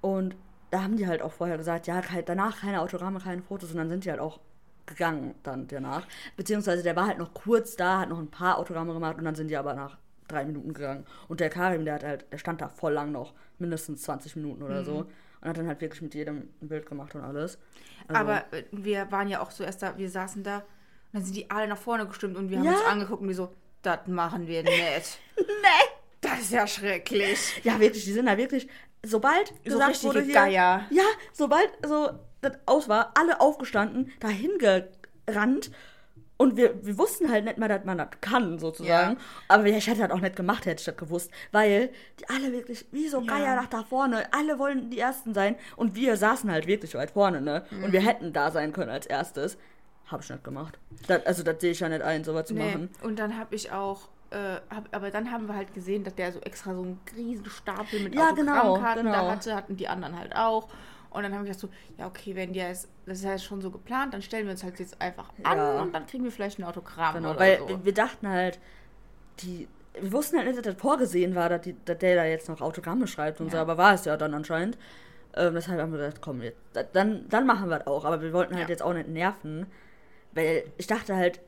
und 0.00 0.36
da 0.70 0.82
haben 0.82 0.96
die 0.96 1.06
halt 1.08 1.22
auch 1.22 1.32
vorher 1.32 1.58
gesagt, 1.58 1.88
ja, 1.88 2.00
danach 2.24 2.60
keine 2.60 2.80
Autogramme, 2.80 3.18
keine 3.18 3.42
Fotos 3.42 3.72
und 3.72 3.76
dann 3.78 3.88
sind 3.88 4.04
die 4.04 4.10
halt 4.10 4.20
auch 4.20 4.38
gegangen 4.86 5.34
dann 5.42 5.66
danach. 5.68 6.06
Beziehungsweise 6.36 6.82
der 6.82 6.96
war 6.96 7.06
halt 7.08 7.18
noch 7.18 7.34
kurz 7.34 7.76
da, 7.76 8.00
hat 8.00 8.08
noch 8.08 8.18
ein 8.18 8.30
paar 8.30 8.58
Autogramme 8.58 8.92
gemacht 8.92 9.18
und 9.18 9.24
dann 9.24 9.34
sind 9.34 9.48
die 9.48 9.56
aber 9.56 9.74
nach 9.74 9.98
drei 10.30 10.44
Minuten 10.44 10.72
gegangen. 10.72 11.06
Und 11.28 11.40
der 11.40 11.50
Karim, 11.50 11.84
der 11.84 11.94
hat 11.94 12.04
halt, 12.04 12.26
der 12.32 12.38
stand 12.38 12.60
da 12.60 12.68
voll 12.68 12.92
lang 12.92 13.12
noch, 13.12 13.34
mindestens 13.58 14.02
20 14.02 14.36
Minuten 14.36 14.62
oder 14.62 14.84
so. 14.84 15.06
Und 15.40 15.48
hat 15.48 15.56
dann 15.56 15.66
halt 15.68 15.80
wirklich 15.80 16.02
mit 16.02 16.14
jedem 16.14 16.48
ein 16.60 16.68
Bild 16.68 16.86
gemacht 16.86 17.14
und 17.14 17.22
alles. 17.22 17.58
Also, 18.08 18.20
Aber 18.20 18.44
äh, 18.52 18.64
wir 18.72 19.10
waren 19.10 19.28
ja 19.28 19.40
auch 19.40 19.50
so 19.50 19.64
erst 19.64 19.82
da, 19.82 19.96
wir 19.96 20.10
saßen 20.10 20.42
da 20.42 20.62
dann 21.12 21.24
sind 21.24 21.34
die 21.34 21.50
alle 21.50 21.66
nach 21.66 21.76
vorne 21.76 22.06
gestimmt 22.06 22.36
und 22.36 22.50
wir 22.50 22.58
haben 22.58 22.66
Ja. 22.66 22.72
uns 22.72 22.84
angeguckt 22.84 23.20
und 23.22 23.26
die 23.28 23.34
so, 23.34 23.52
das 23.82 24.06
machen 24.06 24.46
wir 24.46 24.62
nicht. 24.62 25.18
Nee. 25.36 25.44
Das 26.20 26.38
ist 26.40 26.52
ja 26.52 26.66
schrecklich. 26.68 27.60
Ja, 27.64 27.80
wirklich, 27.80 28.04
die 28.04 28.12
sind 28.12 28.26
da 28.26 28.36
wirklich, 28.36 28.68
sobald 29.04 29.48
So 29.48 29.54
gesagt 29.64 30.04
wurde 30.04 30.20
hier, 30.20 30.34
Geier. 30.34 30.86
Ja, 30.90 31.02
sobald 31.32 31.68
so 31.84 32.10
das 32.42 32.52
aus 32.66 32.88
war, 32.88 33.12
alle 33.18 33.40
aufgestanden, 33.40 34.12
dahin 34.20 34.50
gerannt. 35.26 35.70
Und 36.40 36.56
wir, 36.56 36.82
wir 36.86 36.96
wussten 36.96 37.30
halt 37.30 37.44
nicht 37.44 37.58
mal, 37.58 37.68
dass 37.68 37.84
man 37.84 37.98
das 37.98 38.08
kann, 38.22 38.58
sozusagen. 38.58 39.12
Ja. 39.12 39.20
Aber 39.48 39.66
ich 39.66 39.86
hätte 39.86 40.00
das 40.00 40.10
auch 40.10 40.20
nicht 40.20 40.36
gemacht, 40.36 40.64
hätte 40.64 40.80
ich 40.80 40.86
das 40.86 40.96
gewusst. 40.96 41.30
Weil 41.52 41.90
die 42.18 42.28
alle 42.30 42.50
wirklich, 42.50 42.86
wie 42.92 43.08
so 43.08 43.20
Ja. 43.20 43.26
Geier 43.36 43.56
nach 43.56 43.66
da 43.66 43.82
vorne, 43.82 44.24
alle 44.32 44.58
wollen 44.58 44.88
die 44.88 44.98
Ersten 44.98 45.34
sein. 45.34 45.54
Und 45.76 45.94
wir 45.94 46.16
saßen 46.16 46.50
halt 46.50 46.66
wirklich 46.66 46.94
weit 46.94 47.10
vorne, 47.10 47.42
ne? 47.42 47.64
Und 47.70 47.88
Mhm. 47.88 47.92
wir 47.92 48.00
hätten 48.00 48.32
da 48.32 48.50
sein 48.50 48.72
können 48.72 48.90
als 48.90 49.04
Erstes. 49.04 49.58
Habe 50.06 50.22
ich 50.22 50.30
nicht 50.30 50.42
gemacht. 50.42 50.78
Das, 51.08 51.26
also, 51.26 51.42
das 51.42 51.60
sehe 51.60 51.72
ich 51.72 51.80
ja 51.80 51.90
nicht 51.90 52.00
ein, 52.00 52.24
sowas 52.24 52.46
zu 52.46 52.54
Nee. 52.54 52.64
machen. 52.64 52.90
Und 53.02 53.18
dann 53.18 53.36
habe 53.38 53.54
ich 53.54 53.70
auch, 53.70 54.08
äh, 54.30 54.36
hab, 54.74 54.88
aber 54.92 55.10
dann 55.10 55.30
haben 55.30 55.46
wir 55.46 55.54
halt 55.54 55.74
gesehen, 55.74 56.04
dass 56.04 56.14
der 56.14 56.32
so 56.32 56.40
extra 56.40 56.74
so 56.74 56.80
einen 56.80 57.00
riesen 57.14 57.50
Stapel 57.50 58.00
mit 58.00 58.14
Ja, 58.14 58.30
genau, 58.30 58.52
Autogrammkarten 58.52 59.04
da 59.04 59.12
genau. 59.20 59.30
hatte, 59.30 59.54
hatten 59.54 59.76
die 59.76 59.88
anderen 59.88 60.18
halt 60.18 60.34
auch. 60.34 60.68
Und 61.10 61.22
dann 61.24 61.32
haben 61.32 61.40
wir 61.44 61.48
gesagt 61.52 61.60
so, 61.60 61.68
ja 61.98 62.06
okay, 62.06 62.34
wenn 62.36 62.52
die 62.52 62.60
jetzt, 62.60 62.88
das 63.06 63.18
ist 63.18 63.24
ja 63.24 63.36
schon 63.38 63.60
so 63.60 63.70
geplant, 63.70 64.14
dann 64.14 64.22
stellen 64.22 64.44
wir 64.46 64.52
uns 64.52 64.62
halt 64.62 64.78
jetzt 64.78 65.00
einfach 65.00 65.28
an 65.42 65.56
Ja. 65.58 65.82
und 65.82 65.92
dann 65.92 66.06
kriegen 66.06 66.22
wir 66.24 66.30
vielleicht 66.30 66.58
ein 66.58 66.64
Autogramm 66.64 67.14
Genau, 67.16 67.30
oder 67.30 67.40
weil 67.40 67.58
so. 67.58 67.84
wir, 67.84 67.92
dachten 67.94 68.28
halt, 68.28 68.58
die, 69.40 69.66
wir 70.00 70.12
wussten 70.12 70.36
halt 70.36 70.46
nicht, 70.46 70.58
dass 70.58 70.64
das 70.72 70.80
vorgesehen 70.80 71.34
war, 71.34 71.48
dass, 71.48 71.62
die, 71.62 71.74
dass 71.84 71.98
der 71.98 72.14
da 72.16 72.24
jetzt 72.24 72.48
noch 72.48 72.60
Autogramme 72.60 73.06
schreibt 73.08 73.40
und 73.40 73.46
Ja. 73.48 73.52
so, 73.52 73.58
aber 73.58 73.76
war 73.76 73.94
es 73.94 74.04
ja 74.04 74.16
dann 74.16 74.34
anscheinend. 74.34 74.78
Ähm, 75.34 75.54
deshalb 75.54 75.80
haben 75.80 75.92
wir 75.92 75.98
gedacht, 75.98 76.20
komm, 76.20 76.42
jetzt, 76.42 76.58
da- 76.72 76.82
dann, 76.82 77.28
dann 77.28 77.46
machen 77.46 77.68
wir 77.70 77.78
das 77.78 77.86
auch, 77.86 78.04
aber 78.04 78.20
wir 78.22 78.32
wollten 78.32 78.54
halt 78.54 78.64
Ja. 78.64 78.70
jetzt 78.70 78.82
auch 78.82 78.92
nicht 78.94 79.08
nerven, 79.08 79.66
weil 80.32 80.64
ich 80.76 80.86
dachte 80.86 81.16
halt, 81.16 81.40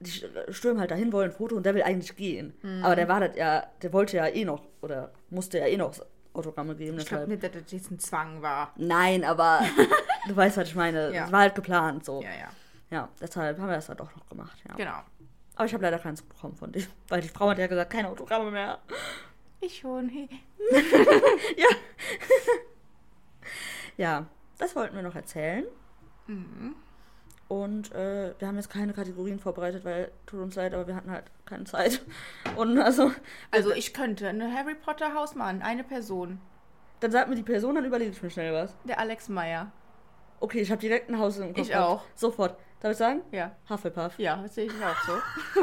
die 0.00 0.10
stürmen 0.50 0.78
halt 0.80 0.90
dahin, 0.90 1.12
wollen 1.12 1.30
ein 1.30 1.36
Foto 1.36 1.56
und 1.56 1.64
der 1.64 1.74
will 1.74 1.82
eigentlich 1.82 2.14
gehen. 2.16 2.52
Mhm. 2.62 2.84
Aber 2.84 2.96
der 2.96 3.08
war 3.08 3.20
das 3.20 3.36
ja, 3.36 3.64
der 3.82 3.92
wollte 3.92 4.16
ja 4.18 4.26
eh 4.26 4.44
noch, 4.44 4.62
oder 4.82 5.10
musste 5.30 5.58
ja 5.58 5.66
eh 5.66 5.76
noch 5.76 5.94
Autogramme 6.36 6.74
geben, 6.76 6.98
ich 6.98 7.06
glaube 7.06 7.28
nicht, 7.28 7.42
dass 7.42 7.50
das 7.52 7.72
jetzt 7.72 7.90
ein 7.90 7.98
Zwang 7.98 8.42
war. 8.42 8.72
Nein, 8.76 9.24
aber 9.24 9.60
du 10.28 10.36
weißt, 10.36 10.56
was 10.56 10.68
ich 10.68 10.74
meine. 10.74 11.12
Ja. 11.12 11.26
Es 11.26 11.32
war 11.32 11.40
halt 11.40 11.54
geplant 11.54 12.04
so. 12.04 12.22
Ja, 12.22 12.30
ja. 12.30 12.48
Ja, 12.90 13.08
deshalb 13.20 13.58
haben 13.58 13.68
wir 13.68 13.74
das 13.74 13.88
halt 13.88 14.00
auch 14.00 14.14
noch 14.14 14.28
gemacht, 14.28 14.56
ja. 14.68 14.74
Genau. 14.76 15.00
Aber 15.56 15.64
ich 15.64 15.72
habe 15.74 15.82
leider 15.82 15.98
keins 15.98 16.22
bekommen 16.22 16.54
von 16.54 16.70
dir. 16.70 16.86
Weil 17.08 17.20
die 17.20 17.28
Frau 17.28 17.48
hat 17.50 17.58
ja 17.58 17.66
gesagt, 17.66 17.90
keine 17.90 18.08
Autogramme 18.08 18.50
mehr. 18.50 18.78
Ich 19.60 19.78
schon. 19.78 20.08
Hey. 20.08 20.28
Ja. 21.56 21.68
ja, 23.96 24.26
das 24.58 24.76
wollten 24.76 24.94
wir 24.94 25.02
noch 25.02 25.14
erzählen. 25.14 25.64
Und 27.48 27.92
äh, 27.92 28.34
wir 28.38 28.48
haben 28.48 28.56
jetzt 28.56 28.70
keine 28.70 28.92
Kategorien 28.92 29.38
vorbereitet, 29.38 29.84
weil, 29.84 30.10
tut 30.26 30.40
uns 30.40 30.56
leid, 30.56 30.74
aber 30.74 30.88
wir 30.88 30.96
hatten 30.96 31.10
halt 31.12 31.24
keine 31.44 31.62
Zeit. 31.64 32.00
Und 32.56 32.78
also, 32.78 33.12
Also 33.52 33.72
ich 33.72 33.94
könnte 33.94 34.28
eine 34.28 34.52
Harry 34.52 34.74
Potter 34.74 35.14
Hausmann, 35.14 35.62
eine 35.62 35.84
Person. 35.84 36.40
dann 37.00 37.12
sagt 37.12 37.28
mir 37.28 37.36
die 37.36 37.42
Person, 37.44 37.76
dann 37.76 37.84
überlege 37.84 38.10
ich 38.10 38.22
mir 38.22 38.30
schnell 38.30 38.52
was. 38.52 38.74
Der 38.84 38.98
Alex 38.98 39.28
Meyer. 39.28 39.70
Okay, 40.40 40.60
ich 40.60 40.70
habe 40.70 40.80
direkt 40.80 41.08
ein 41.08 41.18
Haus 41.18 41.38
im 41.38 41.48
Kopf. 41.54 41.58
Ich 41.58 41.68
gehabt. 41.68 41.86
auch. 41.86 42.02
Sofort. 42.16 42.56
Darf 42.80 42.92
ich 42.92 42.98
sagen? 42.98 43.22
Ja. 43.30 43.52
Hufflepuff. 43.70 44.18
Ja, 44.18 44.42
das 44.42 44.54
sehe 44.54 44.66
ich 44.66 44.72
auch 44.72 45.00
so. 45.06 45.12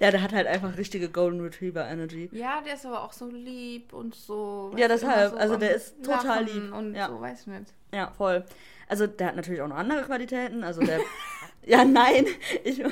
Ja, 0.00 0.10
der 0.10 0.22
hat 0.22 0.32
halt 0.32 0.46
einfach 0.48 0.76
richtige 0.76 1.08
Golden 1.08 1.40
Retriever 1.40 1.86
Energy. 1.88 2.28
Ja, 2.32 2.60
der 2.60 2.74
ist 2.74 2.84
aber 2.84 3.04
auch 3.04 3.12
so 3.12 3.28
lieb 3.28 3.92
und 3.92 4.14
so. 4.14 4.72
Ja, 4.76 4.88
deshalb. 4.88 5.32
immer 5.32 5.40
Also 5.40 5.56
der 5.56 5.74
ist 5.76 6.02
total 6.04 6.44
lieb. 6.44 6.72
Und 6.74 6.94
Ja. 6.94 7.06
so, 7.08 7.20
weiß 7.20 7.46
nicht. 7.46 7.72
Ja, 7.92 8.10
voll. 8.10 8.44
Also 8.88 9.06
der 9.06 9.28
hat 9.28 9.36
natürlich 9.36 9.60
auch 9.62 9.68
noch 9.68 9.76
andere 9.76 10.02
Qualitäten. 10.02 10.64
Also 10.64 10.80
der. 10.82 11.00
ja, 11.66 11.84
nein. 11.84 12.26
Ich, 12.64 12.82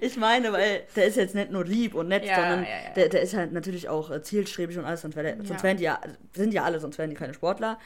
ich 0.00 0.16
meine, 0.16 0.52
weil 0.52 0.82
der 0.96 1.06
ist 1.06 1.16
jetzt 1.16 1.34
nicht 1.34 1.50
nur 1.50 1.64
lieb 1.64 1.94
und 1.94 2.08
nett, 2.08 2.24
Ja, 2.24 2.36
sondern 2.36 2.62
ja, 2.64 2.68
ja. 2.68 2.90
Der, 2.94 3.08
der 3.08 3.22
ist 3.22 3.34
halt 3.34 3.52
natürlich 3.52 3.88
auch 3.88 4.10
äh, 4.10 4.22
zielstrebig 4.22 4.78
und 4.78 4.84
alles, 4.84 5.02
sonst, 5.02 5.16
wär 5.16 5.22
der, 5.22 5.36
Ja. 5.36 5.44
sonst 5.44 5.62
wären 5.62 5.76
die 5.76 5.84
ja, 5.84 6.00
sind 6.34 6.54
ja 6.54 6.62
alle, 6.64 6.78
sonst 6.80 6.98
wären 6.98 7.10
die 7.10 7.16
keine 7.16 7.34
Sportler. 7.34 7.78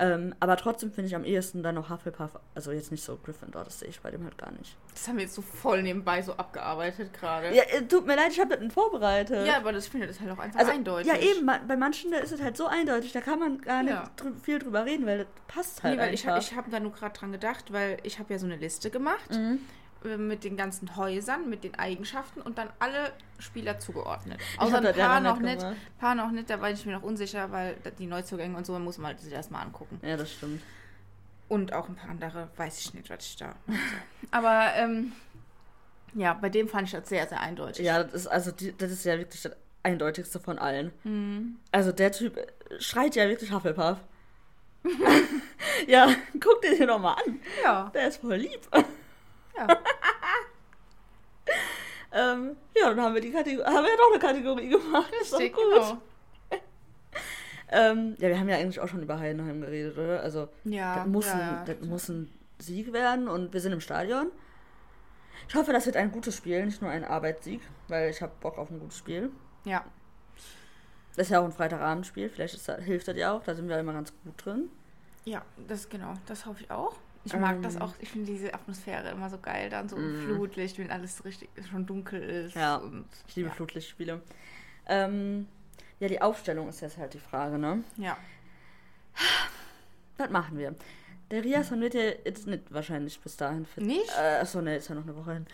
Ähm, 0.00 0.34
aber 0.40 0.56
trotzdem 0.56 0.90
finde 0.90 1.08
ich 1.08 1.14
am 1.14 1.24
ehesten 1.24 1.62
dann 1.62 1.74
noch 1.74 1.90
Hufflepuff, 1.90 2.30
also 2.54 2.72
jetzt 2.72 2.90
nicht 2.90 3.04
so 3.04 3.16
Gryffindor, 3.16 3.64
das 3.64 3.80
sehe 3.80 3.88
ich 3.90 4.00
bei 4.00 4.10
dem 4.10 4.24
halt 4.24 4.38
gar 4.38 4.50
nicht. 4.52 4.74
Das 4.92 5.06
haben 5.06 5.16
wir 5.16 5.24
jetzt 5.24 5.34
so 5.34 5.42
voll 5.42 5.82
nebenbei 5.82 6.22
so 6.22 6.32
abgearbeitet 6.32 7.12
gerade. 7.12 7.54
Ja, 7.54 7.62
äh, 7.64 7.82
tut 7.82 8.06
mir 8.06 8.16
leid, 8.16 8.32
ich 8.32 8.40
habe 8.40 8.56
das 8.56 8.72
vorbereitet. 8.72 9.46
Ja, 9.46 9.58
aber 9.58 9.72
das 9.72 9.84
ich 9.84 9.90
finde 9.90 10.06
das 10.06 10.18
halt 10.18 10.30
auch 10.30 10.38
einfach 10.38 10.58
also, 10.58 10.72
eindeutig. 10.72 11.06
Ja, 11.12 11.18
eben, 11.18 11.46
bei 11.68 11.76
manchen 11.76 12.10
da 12.12 12.16
ist 12.18 12.32
es 12.32 12.40
halt 12.40 12.56
so 12.56 12.66
eindeutig, 12.66 13.12
da 13.12 13.20
kann 13.20 13.38
man 13.38 13.60
gar 13.60 13.82
nicht 13.82 13.92
Ja. 13.92 14.10
drü 14.16 14.32
viel 14.42 14.58
drüber 14.58 14.86
reden, 14.86 15.04
weil 15.04 15.18
das 15.18 15.26
passt 15.48 15.82
halt 15.82 15.96
Nee, 15.96 16.02
weil 16.02 16.14
ich, 16.14 16.26
einfach. 16.26 16.40
ich 16.40 16.56
habe 16.56 16.70
da 16.70 16.80
nur 16.80 16.92
gerade 16.92 17.18
dran 17.18 17.32
gedacht, 17.32 17.70
weil 17.72 17.98
ich 18.02 18.18
habe 18.18 18.32
ja 18.32 18.38
so 18.38 18.46
eine 18.46 18.56
Liste 18.56 18.88
gemacht 18.90 19.30
Mhm. 19.30 19.58
Äh, 20.04 20.16
mit 20.16 20.44
den 20.44 20.56
ganzen 20.56 20.96
Häusern, 20.96 21.48
mit 21.48 21.64
den 21.64 21.74
Eigenschaften 21.74 22.40
und 22.40 22.58
dann 22.58 22.68
alle 22.78 23.12
Spieler 23.38 23.78
zugeordnet. 23.78 24.40
Außer 24.56 24.78
ein 24.78 24.84
das 24.84 24.96
paar 24.96 25.20
noch 25.20 25.36
noch 25.36 25.40
nicht 25.40 25.62
nicht, 25.62 25.98
paar 25.98 26.14
noch 26.14 26.30
nicht, 26.30 26.48
da 26.50 26.60
war 26.60 26.70
ich 26.70 26.84
mir 26.86 26.92
noch 26.92 27.02
unsicher, 27.02 27.50
weil 27.50 27.76
die 27.98 28.06
Neuzugänge 28.06 28.56
und 28.56 28.66
so 28.66 28.78
muss 28.78 28.98
man 28.98 29.08
halt 29.08 29.20
sich 29.20 29.32
erstmal 29.32 29.62
angucken. 29.62 30.00
ja, 30.02 30.16
das 30.16 30.32
stimmt. 30.32 30.62
Und 31.48 31.72
auch 31.72 31.88
ein 31.88 31.96
paar 31.96 32.10
andere 32.10 32.48
weiß 32.56 32.78
ich 32.78 32.94
nicht, 32.94 33.10
was 33.10 33.26
ich 33.26 33.36
da. 33.36 33.56
Aber 34.30 34.72
ähm, 34.76 35.12
ja, 36.14 36.32
bei 36.34 36.48
dem 36.48 36.68
fand 36.68 36.86
ich 36.86 36.92
das 36.92 37.08
sehr, 37.08 37.26
sehr 37.26 37.40
eindeutig. 37.40 37.84
Ja, 37.84 38.04
das 38.04 38.14
ist 38.14 38.26
also 38.28 38.52
die, 38.52 38.76
das 38.76 38.92
ist 38.92 39.04
ja 39.04 39.18
wirklich 39.18 39.42
das 39.42 39.52
eindeutigste 39.82 40.38
von 40.38 40.58
allen. 40.58 40.92
Mhm. 41.04 41.56
Also 41.72 41.92
der 41.92 42.12
Typ 42.12 42.38
schreit 42.78 43.16
ja 43.16 43.28
wirklich 43.28 43.52
Hufflepuff. 43.52 43.98
ja, 45.86 46.08
guck 46.40 46.62
dir 46.62 46.76
den 46.76 46.86
doch 46.86 46.98
mal 46.98 47.14
an. 47.14 47.40
Ja. 47.62 47.90
Der 47.94 48.08
ist 48.08 48.20
voll 48.20 48.36
lieb. 48.36 48.60
Ja. 49.68 49.78
ähm, 52.32 52.56
ja, 52.76 52.88
dann 52.88 53.00
haben 53.00 53.14
wir 53.14 53.20
die 53.20 53.30
Kategorie, 53.30 53.64
haben 53.66 53.84
wir 53.84 53.90
ja 53.90 53.96
doch 53.96 54.10
eine 54.10 54.18
Kategorie 54.18 54.68
gemacht. 54.68 55.12
Ist 55.20 55.32
doch 55.32 55.38
Richtig, 55.38 55.56
gut. 55.56 55.74
genau. 55.74 56.02
Ähm, 57.72 58.16
ja, 58.18 58.28
wir 58.28 58.36
haben 58.36 58.48
ja 58.48 58.56
eigentlich 58.56 58.80
auch 58.80 58.88
schon 58.88 59.00
über 59.00 59.20
Heidenheim 59.20 59.60
geredet, 59.60 59.96
oder? 59.96 60.20
Also 60.22 60.48
Ja, 60.64 60.96
das, 60.96 61.06
muss 61.06 61.28
ein, 61.28 61.38
ja. 61.38 61.64
das 61.64 61.80
muss 61.86 62.08
ein 62.08 62.28
Sieg 62.58 62.92
werden 62.92 63.28
und 63.28 63.52
wir 63.52 63.60
sind 63.60 63.72
im 63.72 63.80
Stadion. 63.80 64.32
Ich 65.48 65.54
hoffe, 65.54 65.72
das 65.72 65.86
wird 65.86 65.96
ein 65.96 66.10
gutes 66.10 66.36
Spiel, 66.36 66.64
nicht 66.64 66.82
nur 66.82 66.90
ein 66.90 67.04
Arbeitssieg, 67.04 67.60
weil 67.86 68.10
ich 68.10 68.22
habe 68.22 68.32
Bock 68.40 68.58
auf 68.58 68.70
ein 68.70 68.80
gutes 68.80 68.98
Spiel. 68.98 69.30
Ja. 69.64 69.84
Das 71.14 71.26
ist 71.26 71.30
ja 71.30 71.40
auch 71.40 71.44
ein 71.44 71.52
Freitagabendspiel, 71.52 72.28
vielleicht 72.28 72.54
ist 72.54 72.70
hilft 72.82 73.08
das 73.08 73.16
ja 73.16 73.32
auch, 73.32 73.44
da 73.44 73.54
sind 73.54 73.68
wir 73.68 73.78
immer 73.78 73.92
ganz 73.92 74.12
gut 74.24 74.44
drin. 74.44 74.68
Ja, 75.24 75.42
das 75.68 75.88
genau, 75.88 76.14
das 76.26 76.46
hoffe 76.46 76.62
ich 76.62 76.70
auch. 76.70 76.96
Ich 77.24 77.34
mag 77.34 77.56
Ähm. 77.56 77.62
das 77.62 77.80
auch, 77.80 77.92
ich 78.00 78.08
finde 78.08 78.32
diese 78.32 78.54
Atmosphäre 78.54 79.10
immer 79.10 79.28
so 79.28 79.38
geil, 79.38 79.68
dann 79.68 79.88
so 79.88 79.96
Mm. 79.96 80.22
Flutlicht, 80.24 80.78
wenn 80.78 80.90
alles 80.90 81.24
richtig 81.24 81.50
schon 81.70 81.84
dunkel 81.86 82.22
ist. 82.22 82.54
Ja, 82.54 82.76
und, 82.76 83.06
Ich 83.28 83.36
liebe 83.36 83.48
ja. 83.48 83.54
Flutlichtspiele. 83.54 84.22
Ähm, 84.86 85.46
ja, 85.98 86.08
die 86.08 86.22
Aufstellung 86.22 86.68
ist 86.68 86.80
jetzt 86.80 86.96
halt 86.96 87.12
die 87.14 87.18
Frage, 87.18 87.58
ne? 87.58 87.84
Ja. 87.96 88.16
Was 90.16 90.30
machen 90.30 90.58
wir? 90.58 90.74
Der 91.30 91.44
Riasson 91.44 91.80
wird 91.80 91.94
ja 91.94 92.02
jetzt 92.24 92.46
nicht 92.46 92.72
wahrscheinlich 92.72 93.20
bis 93.20 93.36
dahin 93.36 93.64
fit. 93.64 93.84
Nicht? 93.84 94.10
Äh, 94.18 94.40
achso, 94.40 94.60
ne, 94.60 94.76
ist 94.76 94.88
ja 94.88 94.96
noch 94.96 95.04
eine 95.04 95.14
Woche 95.14 95.34
hin. 95.34 95.46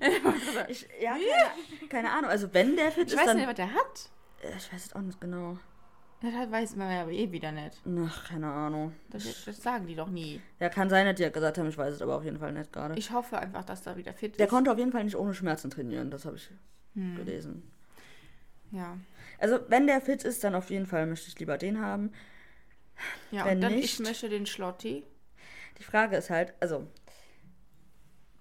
ich, 0.68 0.86
ja, 1.00 1.12
keine, 1.12 1.88
keine 1.88 2.10
Ahnung. 2.10 2.30
Also 2.30 2.52
wenn 2.52 2.76
der 2.76 2.92
fit 2.92 3.06
Ich 3.06 3.14
ist, 3.14 3.18
weiß 3.18 3.26
dann... 3.26 3.36
nicht, 3.38 3.46
was 3.48 3.54
der 3.54 3.72
hat. 3.72 4.10
Äh, 4.42 4.56
ich 4.56 4.72
weiß 4.72 4.86
es 4.86 4.92
auch 4.94 5.00
nicht 5.00 5.20
genau. 5.20 5.56
Das 6.20 6.50
weiß 6.50 6.74
man 6.76 6.90
ja 6.92 7.02
aber 7.02 7.12
eh 7.12 7.30
wieder 7.30 7.52
nicht. 7.52 7.80
Ach, 8.04 8.28
keine 8.28 8.48
Ahnung. 8.50 8.92
Das, 9.10 9.44
das 9.44 9.62
sagen 9.62 9.86
die 9.86 9.94
doch 9.94 10.08
nie. 10.08 10.40
Ja, 10.58 10.68
kann 10.68 10.90
sein, 10.90 11.06
dass 11.06 11.14
die 11.14 11.22
ja 11.22 11.28
gesagt 11.30 11.58
haben, 11.58 11.68
ich 11.68 11.78
weiß 11.78 11.94
es 11.94 12.02
aber 12.02 12.16
auf 12.16 12.24
jeden 12.24 12.38
Fall 12.40 12.52
nicht 12.52 12.72
gerade. 12.72 12.96
Ich 12.98 13.12
hoffe 13.12 13.38
einfach, 13.38 13.64
dass 13.64 13.82
da 13.82 13.96
wieder 13.96 14.12
fit 14.12 14.36
Der 14.38 14.46
ist. 14.46 14.50
konnte 14.50 14.72
auf 14.72 14.78
jeden 14.78 14.90
Fall 14.90 15.04
nicht 15.04 15.16
ohne 15.16 15.32
Schmerzen 15.32 15.70
trainieren, 15.70 16.10
das 16.10 16.24
habe 16.24 16.36
ich 16.36 16.50
Hm. 16.94 17.14
gelesen. 17.16 17.70
Ja. 18.72 18.98
Also, 19.38 19.60
wenn 19.68 19.86
der 19.86 20.00
fit 20.00 20.24
ist, 20.24 20.42
dann 20.42 20.54
auf 20.56 20.70
jeden 20.70 20.86
Fall 20.86 21.06
möchte 21.06 21.28
ich 21.28 21.38
lieber 21.38 21.56
den 21.56 21.80
haben. 21.80 22.10
Ja, 23.30 23.44
Wenn 23.44 23.56
und 23.58 23.60
dann, 23.62 23.74
nicht- 23.76 23.84
ich 23.84 24.00
möchte 24.00 24.28
den 24.28 24.46
Schlotti. 24.46 25.04
Die 25.78 25.84
Frage 25.84 26.16
ist 26.16 26.30
halt, 26.30 26.52
also, 26.58 26.88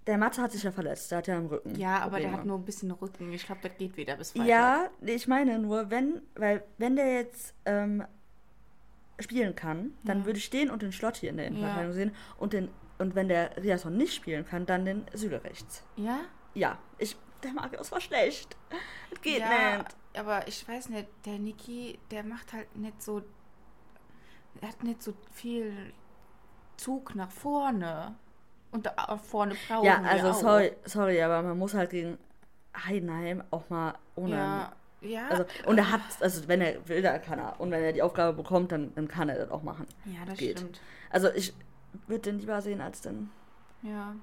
der 0.08 0.18
Matze 0.18 0.42
hat 0.42 0.52
sich 0.52 0.64
ja 0.64 0.72
verletzt, 0.72 1.12
der 1.12 1.20
hat 1.20 1.28
ja 1.28 1.38
im 1.38 1.46
Rücken. 1.48 1.76
Ja, 1.76 1.98
aber 2.00 2.18
der 2.18 2.28
Probleme. 2.28 2.38
hat 2.38 2.46
nur 2.46 2.58
ein 2.58 2.66
bisschen 2.66 2.92
Rücken. 2.92 3.32
Ich 3.34 3.46
glaube, 3.46 3.62
das 3.62 3.78
geht 3.78 3.98
wieder 3.98 4.16
bis 4.16 4.32
Freitag. 4.32 4.48
Ja, 4.48 4.90
ich 5.02 5.28
meine 5.28 5.60
nur, 5.60 5.90
wenn, 5.92 6.22
weil, 6.36 6.64
wenn 6.78 6.96
der 6.96 7.14
jetzt 7.14 7.54
ähm, 7.66 8.04
spielen 9.20 9.56
kann, 9.56 9.94
dann 10.04 10.20
Ja. 10.20 10.26
würde 10.26 10.40
ich 10.40 10.50
den 10.50 10.70
und 10.70 10.82
den 10.82 10.92
Schlott 10.92 11.18
hier 11.18 11.30
in 11.30 11.38
der 11.38 11.48
Innenverteidigung 11.48 11.90
Ja. 11.90 11.94
sehen. 11.94 12.16
Und, 12.38 12.54
den, 12.54 12.70
und 13.00 13.16
wenn 13.16 13.28
der 13.28 13.56
Riasson 13.62 13.96
nicht 13.98 14.14
spielen 14.16 14.46
kann, 14.46 14.66
dann 14.66 14.86
den 14.86 15.06
Süle 15.14 15.44
rechts. 15.44 15.84
Ja? 15.98 16.20
Ja, 16.54 16.78
ich, 16.98 17.18
der 17.44 17.52
Marius 17.54 17.92
war 17.92 18.02
schlecht. 18.02 18.56
Das 19.10 19.22
geht 19.22 19.40
ja, 19.40 19.78
nicht. 19.80 19.96
aber 20.18 20.48
ich 20.48 20.68
weiß 20.68 20.90
nicht, 20.90 21.08
der 21.26 21.38
Niki, 21.40 22.00
der 22.12 22.24
macht 22.24 22.54
halt 22.54 22.76
nicht 22.76 23.02
so. 23.02 23.22
Er 24.62 24.70
hat 24.70 24.84
nicht 24.84 25.04
so 25.04 25.14
viel 25.32 25.94
Zug 26.78 27.14
nach 27.16 27.32
vorne. 27.32 28.16
Und 28.78 28.86
da 28.86 28.94
auch 28.96 29.20
vorne 29.20 29.56
brauchen 29.68 29.86
Ja, 29.86 30.04
also 30.04 30.34
sorry, 30.34 30.72
sorry, 30.86 31.20
aber 31.20 31.42
man 31.42 31.58
muss 31.58 31.74
halt 31.74 31.90
gegen 31.90 32.20
Heidenheim 32.86 33.44
auch 33.50 33.68
mal 33.72 33.96
ohne. 34.16 34.36
Ja, 34.36 34.72
ja. 35.02 35.28
Also, 35.30 35.46
und 35.66 35.80
er 35.80 35.92
hat, 35.92 36.02
also 36.20 36.48
wenn 36.48 36.62
er 36.62 36.88
will, 36.88 37.02
dann 37.02 37.20
kann 37.24 37.40
er. 37.40 37.60
Und 37.60 37.72
wenn 37.72 37.82
er 37.82 37.92
die 37.92 38.04
Aufgabe 38.04 38.38
bekommt, 38.38 38.72
dann, 38.72 38.94
dann 38.94 39.08
kann 39.08 39.30
er 39.30 39.40
das 39.40 39.50
auch 39.50 39.64
machen. 39.64 39.88
ja, 40.06 40.24
das 40.28 40.38
geht. 40.38 40.60
stimmt. 40.60 40.80
Also 41.10 41.30
ich 41.34 41.56
würde 42.06 42.22
den 42.22 42.38
lieber 42.38 42.62
sehen 42.62 42.80
als 42.80 43.02
den. 43.02 43.32
Ja. 43.82 44.16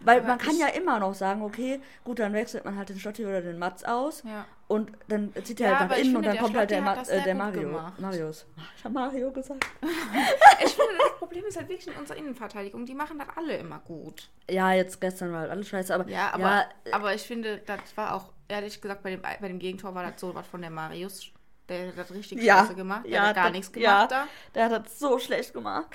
Weil 0.00 0.18
Aber 0.18 0.28
man 0.28 0.38
kann 0.38 0.56
ja 0.56 0.68
immer 0.68 0.98
noch 0.98 1.14
sagen, 1.14 1.42
okay, 1.42 1.80
gut, 2.04 2.18
dann 2.18 2.32
wechselt 2.32 2.64
man 2.64 2.76
halt 2.76 2.88
den 2.88 2.98
Stotti 2.98 3.24
oder 3.24 3.40
den 3.42 3.58
Mats 3.58 3.84
aus 3.84 4.22
Ja. 4.24 4.46
und 4.68 4.92
dann 5.08 5.32
zieht 5.44 5.60
er 5.60 5.70
Ja, 5.72 5.78
halt 5.80 5.90
nach 5.90 5.96
innen 5.98 6.16
und 6.16 6.26
dann 6.26 6.38
kommt 6.38 6.56
halt 6.56 6.70
der, 6.70 6.80
Ma 6.82 6.94
äh, 7.02 7.22
der 7.22 7.34
Mario. 7.34 7.60
gemacht. 7.62 8.00
Marius. 8.00 8.46
Ich 8.76 8.84
habe 8.84 8.94
Mario 8.94 9.30
gesagt. 9.32 9.64
Ich 10.64 10.72
finde, 10.74 10.92
das 10.98 11.18
Problem 11.18 11.44
ist 11.46 11.56
halt 11.56 11.68
wirklich 11.68 11.86
in 11.88 11.94
unserer 11.94 12.16
Innenverteidigung. 12.16 12.86
Die 12.86 12.94
machen 12.94 13.18
das 13.18 13.28
alle 13.36 13.56
immer 13.56 13.78
gut. 13.80 14.30
Ja, 14.48 14.72
jetzt 14.72 15.00
gestern 15.00 15.32
war 15.32 15.40
halt 15.40 15.50
alles 15.50 15.68
scheiße, 15.68 15.94
aber 15.94 16.08
Ja, 16.08 16.32
aber, 16.32 16.42
ja, 16.44 16.66
aber 16.92 17.14
ich 17.14 17.22
finde, 17.22 17.58
das 17.58 17.80
war 17.96 18.14
auch, 18.14 18.32
ehrlich 18.48 18.80
gesagt, 18.80 19.02
bei 19.02 19.10
dem, 19.10 19.22
bei 19.22 19.48
dem 19.48 19.58
Gegentor 19.58 19.94
war 19.94 20.04
das 20.10 20.20
so 20.20 20.34
was 20.34 20.46
von 20.46 20.60
der 20.60 20.70
Marius. 20.70 21.26
Der 21.68 21.88
hat 21.88 21.98
das 21.98 22.12
richtig 22.12 22.42
Ja, 22.42 22.58
scheiße 22.60 22.74
gemacht. 22.74 23.06
Der 23.06 23.22
hat 23.22 23.34
gar 23.34 23.44
das- 23.44 23.52
nichts 23.52 23.72
gemacht 23.72 24.10
da. 24.10 24.26
der 24.54 24.64
hat 24.70 24.86
das 24.86 24.98
so 24.98 25.18
schlecht 25.18 25.52
gemacht. 25.54 25.86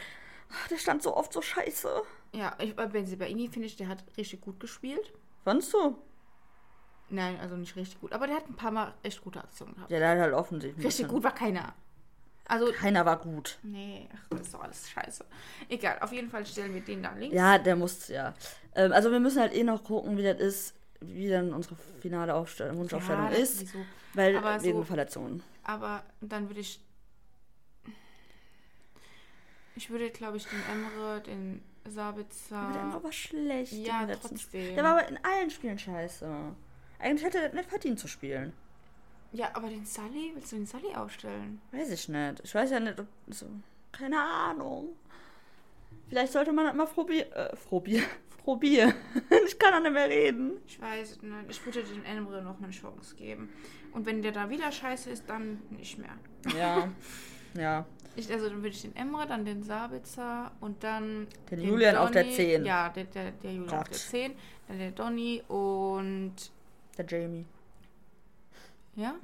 Der 0.70 0.78
stand 0.78 1.04
so 1.04 1.16
oft 1.16 1.32
so 1.34 1.42
scheiße. 1.42 1.90
Ja, 2.34 2.56
ich, 2.60 2.76
bei 2.76 2.86
Benzibaini 2.88 3.48
finde 3.50 3.68
ich, 3.68 3.76
der 3.76 3.88
hat 3.88 4.04
richtig 4.18 4.42
gut 4.42 4.60
gespielt. 4.60 5.14
Fandst 5.44 5.74
du? 5.74 5.98
Nein, 7.10 7.40
also 7.40 7.56
nicht 7.56 7.76
richtig 7.76 8.00
gut. 8.02 8.14
Aber 8.14 8.28
der 8.28 8.36
hat 8.38 8.48
ein 8.48 8.56
paar 8.56 8.72
Mal 8.72 8.94
echt 9.04 9.22
gute 9.24 9.44
Aktionen 9.44 9.74
gehabt. 9.76 9.92
Ja, 9.92 10.00
der 10.00 10.10
hat 10.12 10.20
halt 10.20 10.34
offensichtlich. 10.34 10.86
Richtig 10.86 11.08
gut 11.08 11.24
war 11.24 11.34
keiner. 11.34 11.74
Also, 12.46 12.72
Keiner 12.72 13.06
war 13.06 13.18
gut. 13.18 13.60
nee, 13.62 14.10
ach, 14.12 14.26
das 14.32 14.42
ist 14.42 14.54
doch 14.56 14.62
alles 14.64 14.90
scheiße. 14.90 15.24
Egal, 15.70 16.00
auf 16.02 16.12
jeden 16.12 16.32
Fall 16.32 16.44
stellen 16.48 16.74
wir 16.74 16.82
den 16.82 17.04
da 17.04 17.14
links. 17.14 17.36
Ja, 17.36 17.60
der 17.60 17.76
muss, 17.76 18.08
ja. 18.08 18.34
Ähm, 18.74 18.92
also 18.92 19.12
wir 19.12 19.20
müssen 19.20 19.40
halt 19.40 19.54
eh 19.54 19.64
noch 19.64 19.84
gucken, 19.84 20.18
wie 20.18 20.24
das 20.24 20.40
ist, 20.40 20.74
wie 21.00 21.30
dann 21.30 21.54
unsere 21.54 21.76
finale 22.02 22.34
Aufstellung, 22.34 22.78
Wunschaufstellung 22.80 23.26
Ja, 23.32 23.38
ist. 23.38 23.60
sowieso. 23.60 23.86
Weil 24.16 24.36
Aber 24.36 24.64
wegen 24.64 24.80
so- 24.80 24.84
Verletzungen. 24.84 25.44
Aber 25.64 26.02
dann 26.22 26.50
würde 26.50 26.62
ich. 26.62 26.82
Ich 29.80 29.90
würde, 29.90 30.10
glaube 30.10 30.36
ich, 30.36 30.46
den 30.46 30.62
Emre, 30.70 31.22
den 31.22 31.62
Sabitzer. 31.88 32.58
Aber 32.58 32.74
der 32.74 32.82
Emre 32.82 33.02
war 33.02 33.12
schlecht. 33.14 33.72
in 33.72 33.86
ja, 33.86 34.00
den 34.02 34.10
letzten 34.10 34.28
trotzdem. 34.28 34.38
Spielen. 34.40 34.76
Der 34.76 34.84
war 34.84 34.92
aber 35.00 35.08
in 35.08 35.18
allen 35.24 35.50
Spielen 35.50 35.80
scheiße. 35.80 36.28
Eigentlich 37.00 37.24
hätte 37.24 37.38
er 37.38 37.54
nicht 37.54 37.70
verdient 37.70 37.98
zu 37.98 38.10
spielen. 38.10 38.52
Ja, 39.32 39.52
aber 39.54 39.70
den 39.70 39.86
Sully, 39.86 40.34
willst 40.34 40.52
du 40.52 40.58
den 40.58 40.66
Sully 40.66 40.94
aufstellen? 40.96 41.62
Weiß 41.72 41.92
ich 41.92 42.10
nicht. 42.10 42.42
Ich 42.44 42.54
weiß 42.54 42.72
ja 42.72 42.82
nicht, 42.82 43.00
ob. 43.00 43.08
So, 43.28 43.46
keine 43.94 44.22
Ahnung. 44.22 44.90
Vielleicht 46.10 46.34
sollte 46.34 46.52
man 46.52 46.66
das 46.66 46.76
mal 46.76 46.86
probieren. 46.94 47.32
Äh, 47.32 47.56
probieren. 47.56 48.06
Probieren. 48.44 48.94
ich 49.48 49.58
kann 49.58 49.76
auch 49.76 49.82
nicht 49.82 49.94
mehr 49.94 50.10
reden. 50.10 50.58
Ich 50.68 50.82
weiß 50.82 51.22
nicht. 51.22 51.34
Ich 51.48 51.66
würde 51.66 51.84
den 51.84 52.04
Emre 52.04 52.42
noch 52.42 52.62
eine 52.62 52.72
Chance 52.72 53.16
geben. 53.16 53.48
Und 53.94 54.06
wenn 54.06 54.22
der 54.22 54.34
da 54.34 54.50
wieder 54.50 54.74
scheiße 54.74 55.10
ist, 55.10 55.30
dann 55.30 55.62
nicht 55.70 55.98
mehr. 55.98 56.18
Ja. 56.54 56.92
ja. 57.54 57.86
Ich, 58.16 58.32
also 58.32 58.50
dann 58.50 58.58
würde 58.58 58.70
ich 58.70 58.82
den 58.82 58.96
Emre, 58.96 59.26
dann 59.28 59.46
den 59.46 59.64
Sabitzer 59.64 60.52
und 60.60 60.84
dann 60.84 61.28
Den 61.52 61.62
Julian 61.62 61.96
auf 61.96 62.12
der 62.12 62.24
Donny. 62.24 62.36
10. 62.36 62.66
Ja, 62.66 62.90
der, 62.90 63.06
der, 63.06 63.32
der 63.32 63.54
Julian 63.54 63.74
auf 63.74 63.84
Gott. 63.84 63.92
der 63.92 63.98
10. 63.98 64.34
Dann 64.68 64.80
der 64.80 64.92
Donny 64.92 65.42
und 65.48 66.34
Der 66.98 67.06
Jamie. 67.08 67.46
ja? 68.96 69.16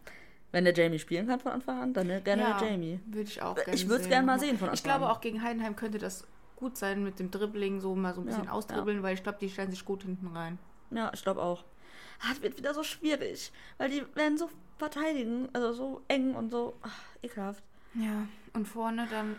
Wenn 0.51 0.63
der 0.63 0.73
Jamie 0.73 0.99
spielen 0.99 1.27
kann 1.27 1.39
von 1.39 1.51
Anfang 1.51 1.81
an, 1.81 1.93
dann 1.93 2.07
gerne 2.23 2.41
ja, 2.43 2.57
der 2.57 2.69
Jamie. 2.71 2.99
Würde 3.07 3.29
ich 3.29 3.41
auch 3.41 3.57
Ich 3.57 3.65
gerne 3.65 3.89
würd's 3.89 4.07
gern 4.07 4.25
mal 4.25 4.39
sehen 4.39 4.57
von 4.57 4.67
Ich 4.69 4.79
Anfang 4.79 4.83
glaube 4.99 5.05
an. 5.07 5.11
auch 5.11 5.19
gegen 5.21 5.41
Heidenheim 5.43 5.75
könnte 5.75 5.97
das 5.97 6.25
gut 6.55 6.77
sein 6.77 7.03
mit 7.03 7.19
dem 7.19 7.29
Dribbling, 7.29 7.81
so 7.81 7.93
mal 7.95 8.13
so 8.13 8.21
ein 8.21 8.25
bisschen 8.27 8.45
Ja, 8.45 8.51
ausdribbeln, 8.51 9.03
weil 9.03 9.15
ich 9.15 9.23
glaube, 9.23 9.37
die 9.41 9.49
stellen 9.49 9.71
sich 9.71 9.83
gut 9.83 10.03
hinten 10.03 10.27
rein. 10.27 10.57
Ja, 10.91 11.11
ich 11.13 11.21
glaube 11.23 11.41
auch. 11.41 11.65
Ah, 12.21 12.31
Es 12.31 12.41
wird 12.41 12.57
wieder 12.57 12.73
so 12.73 12.83
schwierig, 12.83 13.51
weil 13.77 13.89
die 13.89 14.03
werden 14.15 14.37
so 14.37 14.49
verteidigen, 14.77 15.49
also 15.51 15.73
so 15.73 16.01
eng 16.07 16.33
und 16.35 16.49
so 16.51 16.77
ach, 16.81 17.01
ekelhaft. 17.21 17.61
Ja, 17.93 18.25
und 18.55 18.65
vorne 18.67 19.07
dann, 19.09 19.35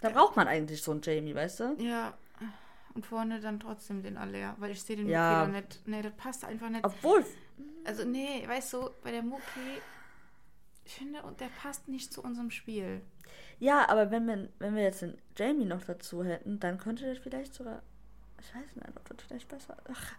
Da 0.00 0.10
braucht 0.10 0.36
man 0.36 0.48
eigentlich 0.48 0.82
so 0.82 0.92
einen 0.92 1.02
Jamie, 1.02 1.34
weißt 1.34 1.60
du? 1.60 1.76
ja, 1.78 2.14
und 2.94 3.04
vorne 3.04 3.40
dann 3.40 3.58
trotzdem 3.58 4.02
den 4.02 4.16
Aller, 4.16 4.54
weil 4.58 4.70
ich 4.70 4.80
sehe 4.82 4.96
den 4.96 5.08
Ja. 5.08 5.44
Muki 5.46 5.56
nicht. 5.56 5.82
Nee, 5.86 6.00
das 6.02 6.12
passt 6.16 6.44
einfach 6.44 6.68
nicht. 6.68 6.84
Obwohl, 6.84 7.24
Also, 7.84 8.04
nee, 8.04 8.44
weißt 8.46 8.72
du, 8.74 8.90
bei 9.02 9.10
der 9.10 9.22
Muki, 9.22 9.42
ich 10.84 10.94
finde, 10.94 11.22
und 11.22 11.40
der 11.40 11.48
passt 11.60 11.88
nicht 11.88 12.12
zu 12.12 12.22
unserem 12.22 12.50
Spiel. 12.50 13.00
ja, 13.58 13.88
aber 13.88 14.10
wenn 14.10 14.26
wir, 14.26 14.48
wenn 14.58 14.74
wir 14.76 14.82
jetzt 14.84 15.02
den 15.02 15.18
Jamie 15.36 15.64
noch 15.64 15.82
dazu 15.84 16.22
hätten, 16.24 16.60
dann 16.60 16.78
könnte 16.78 17.06
das 17.08 17.18
vielleicht 17.18 17.52
sogar. 17.54 17.82
Ich 18.40 18.54
weiß 18.54 18.76
nicht, 18.76 18.86
ob 18.96 19.08
das 19.08 19.26
vielleicht 19.26 19.48
besser. 19.48 19.76
Ach, 19.90 20.12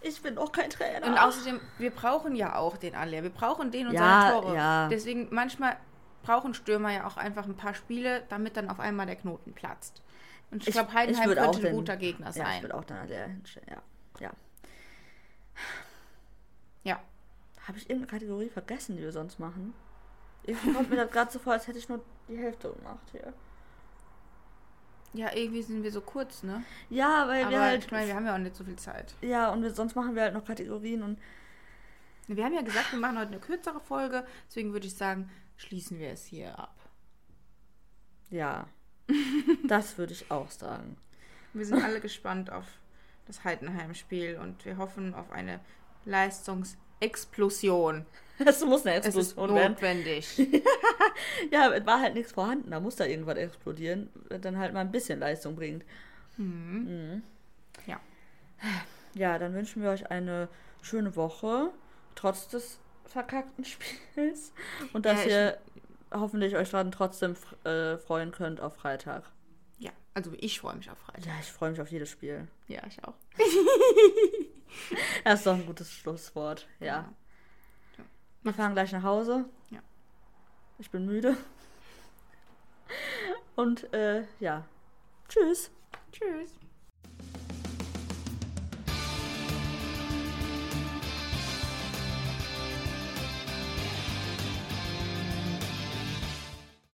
ich 0.00 0.22
bin 0.22 0.38
auch 0.38 0.52
kein 0.52 0.70
Trainer. 0.70 1.06
Und 1.06 1.18
außerdem, 1.18 1.60
wir 1.78 1.90
brauchen 1.90 2.36
ja 2.36 2.56
auch 2.56 2.76
den 2.76 2.94
Aller. 2.94 3.22
Wir 3.22 3.30
brauchen 3.30 3.70
den 3.70 3.88
und 3.88 3.94
Ja, 3.94 4.28
seine 4.30 4.40
Tore. 4.40 4.54
ja. 4.56 4.88
Deswegen, 4.88 5.28
manchmal 5.30 5.76
brauchen 6.24 6.54
Stürmer 6.54 6.92
ja 6.92 7.06
auch 7.06 7.16
einfach 7.16 7.44
ein 7.46 7.56
paar 7.56 7.74
Spiele, 7.74 8.24
damit 8.28 8.56
dann 8.56 8.68
auf 8.70 8.80
einmal 8.80 9.06
der 9.06 9.16
Knoten 9.16 9.52
platzt. 9.52 10.02
Und 10.50 10.62
ich, 10.62 10.68
Ich- 10.68 10.74
glaube, 10.74 10.88
ich 10.90 10.94
Heidenheim 10.96 11.26
würd 11.28 11.38
könnte 11.38 11.50
auch 11.50 11.56
ein 11.56 11.62
den- 11.62 11.74
guter 11.76 11.96
Gegner 11.96 12.26
ja, 12.26 12.30
ich 12.30 12.36
sein. 12.36 12.62
würde 12.62 12.74
auch 12.74 12.84
dann 12.84 13.06
der. 13.06 13.28
Ja, 13.68 13.82
ja. 14.20 14.30
Ja. 16.84 17.00
Habe 17.66 17.78
ich 17.78 17.88
irgendeine 17.88 18.10
Kategorie 18.18 18.48
vergessen, 18.50 18.96
die 18.96 19.02
wir 19.02 19.12
sonst 19.12 19.38
machen? 19.38 19.72
Irgendwie 20.44 20.72
kommt 20.74 20.90
mir 20.90 20.96
das 20.96 21.10
gerade 21.10 21.30
so 21.32 21.38
vor, 21.38 21.54
als 21.54 21.66
hätte 21.66 21.78
ich 21.78 21.88
nur 21.88 22.04
die 22.28 22.36
Hälfte 22.36 22.70
gemacht 22.72 23.08
hier. 23.12 23.32
Ja, 25.14 25.32
irgendwie 25.34 25.62
sind 25.62 25.82
wir 25.82 25.90
so 25.92 26.00
kurz, 26.02 26.42
ne? 26.42 26.62
Ja, 26.90 27.26
weil 27.28 27.48
wir 27.48 27.56
Aber 27.56 27.66
halt. 27.66 27.84
ich 27.84 27.90
meine, 27.90 28.08
wir 28.08 28.14
haben 28.16 28.26
ja 28.26 28.34
auch 28.34 28.38
nicht 28.38 28.56
so 28.56 28.64
viel 28.64 28.76
Zeit. 28.76 29.14
ja, 29.22 29.50
und 29.50 29.62
wir, 29.62 29.72
sonst 29.72 29.94
machen 29.94 30.14
wir 30.14 30.22
halt 30.22 30.34
noch 30.34 30.44
Kategorien 30.44 31.02
und 31.02 31.18
Wir 32.26 32.42
haben 32.44 32.54
ja 32.54 32.62
gesagt, 32.62 32.90
wir 32.92 32.98
machen 32.98 33.18
heute 33.18 33.32
eine 33.32 33.38
kürzere 33.40 33.80
Folge. 33.80 34.26
Deswegen 34.48 34.72
würde 34.72 34.86
ich 34.86 34.94
sagen, 34.94 35.30
schließen 35.64 35.98
wir 35.98 36.10
es 36.10 36.24
hier 36.24 36.58
ab. 36.58 36.74
ja. 38.30 38.66
das 39.68 39.98
würde 39.98 40.14
ich 40.14 40.30
auch 40.30 40.50
sagen. 40.50 40.96
Wir 41.52 41.66
sind 41.66 41.84
alle 41.84 42.00
gespannt 42.00 42.50
auf 42.50 42.64
das 43.26 43.44
Heidenheim-Spiel 43.44 44.38
und 44.38 44.64
wir 44.64 44.78
hoffen 44.78 45.12
auf 45.14 45.30
eine 45.30 45.60
Leistungsexplosion. 46.06 48.06
Es 48.38 48.64
muss 48.64 48.86
eine 48.86 48.98
Es 49.00 49.06
ist 49.08 49.16
Explosion 49.16 49.54
werden. 49.56 49.72
notwendig. 49.74 50.38
Ja, 51.52 51.70
es 51.72 51.84
war 51.86 52.00
halt 52.00 52.14
nichts 52.14 52.32
vorhanden. 52.32 52.70
Da 52.70 52.80
muss 52.80 52.96
da 52.96 53.04
irgendwas 53.04 53.36
explodieren, 53.36 54.08
das 54.30 54.40
dann 54.40 54.56
halt 54.58 54.72
mal 54.72 54.80
ein 54.80 54.90
bisschen 54.90 55.20
Leistung 55.20 55.54
bringt. 55.54 55.84
Mhm. 56.38 57.22
Ja. 57.86 58.00
Ja, 59.14 59.38
dann 59.38 59.52
wünschen 59.54 59.82
wir 59.82 59.90
euch 59.90 60.10
eine 60.10 60.48
schöne 60.80 61.14
Woche, 61.14 61.70
trotz 62.14 62.48
des 62.48 62.78
verkackten 63.06 63.64
Spiels. 63.64 64.52
Und 64.92 65.06
dass 65.06 65.24
Ja, 65.24 65.30
ihr 65.30 65.58
hoffentlich 66.12 66.56
euch 66.56 66.70
dann 66.70 66.92
trotzdem 66.92 67.34
äh, 67.64 67.96
freuen 67.98 68.32
könnt 68.32 68.60
auf 68.60 68.76
Freitag. 68.76 69.24
Ja, 69.78 69.90
also 70.14 70.32
ich 70.38 70.60
freue 70.60 70.76
mich 70.76 70.90
auf 70.90 70.98
Freitag. 70.98 71.26
Ja, 71.26 71.32
ich 71.40 71.50
freue 71.50 71.70
mich 71.70 71.80
auf 71.80 71.90
jedes 71.90 72.10
Spiel. 72.10 72.48
Ja, 72.68 72.82
ich 72.86 73.02
auch. 73.04 73.14
Das 75.22 75.38
ist 75.38 75.46
doch 75.46 75.54
ein 75.54 75.66
gutes 75.66 75.92
Schlusswort. 75.92 76.66
Ja. 76.80 76.86
Ja. 76.86 77.14
Wir 78.42 78.52
fahren 78.52 78.72
gleich 78.72 78.90
nach 78.90 79.04
Hause. 79.04 79.44
Ja. 79.70 79.78
Ich 80.78 80.90
bin 80.90 81.06
müde. 81.06 81.36
Und 83.54 83.92
äh, 83.94 84.24
ja. 84.40 84.64
Tschüss. 85.28 85.70
Tschüss. 86.12 86.58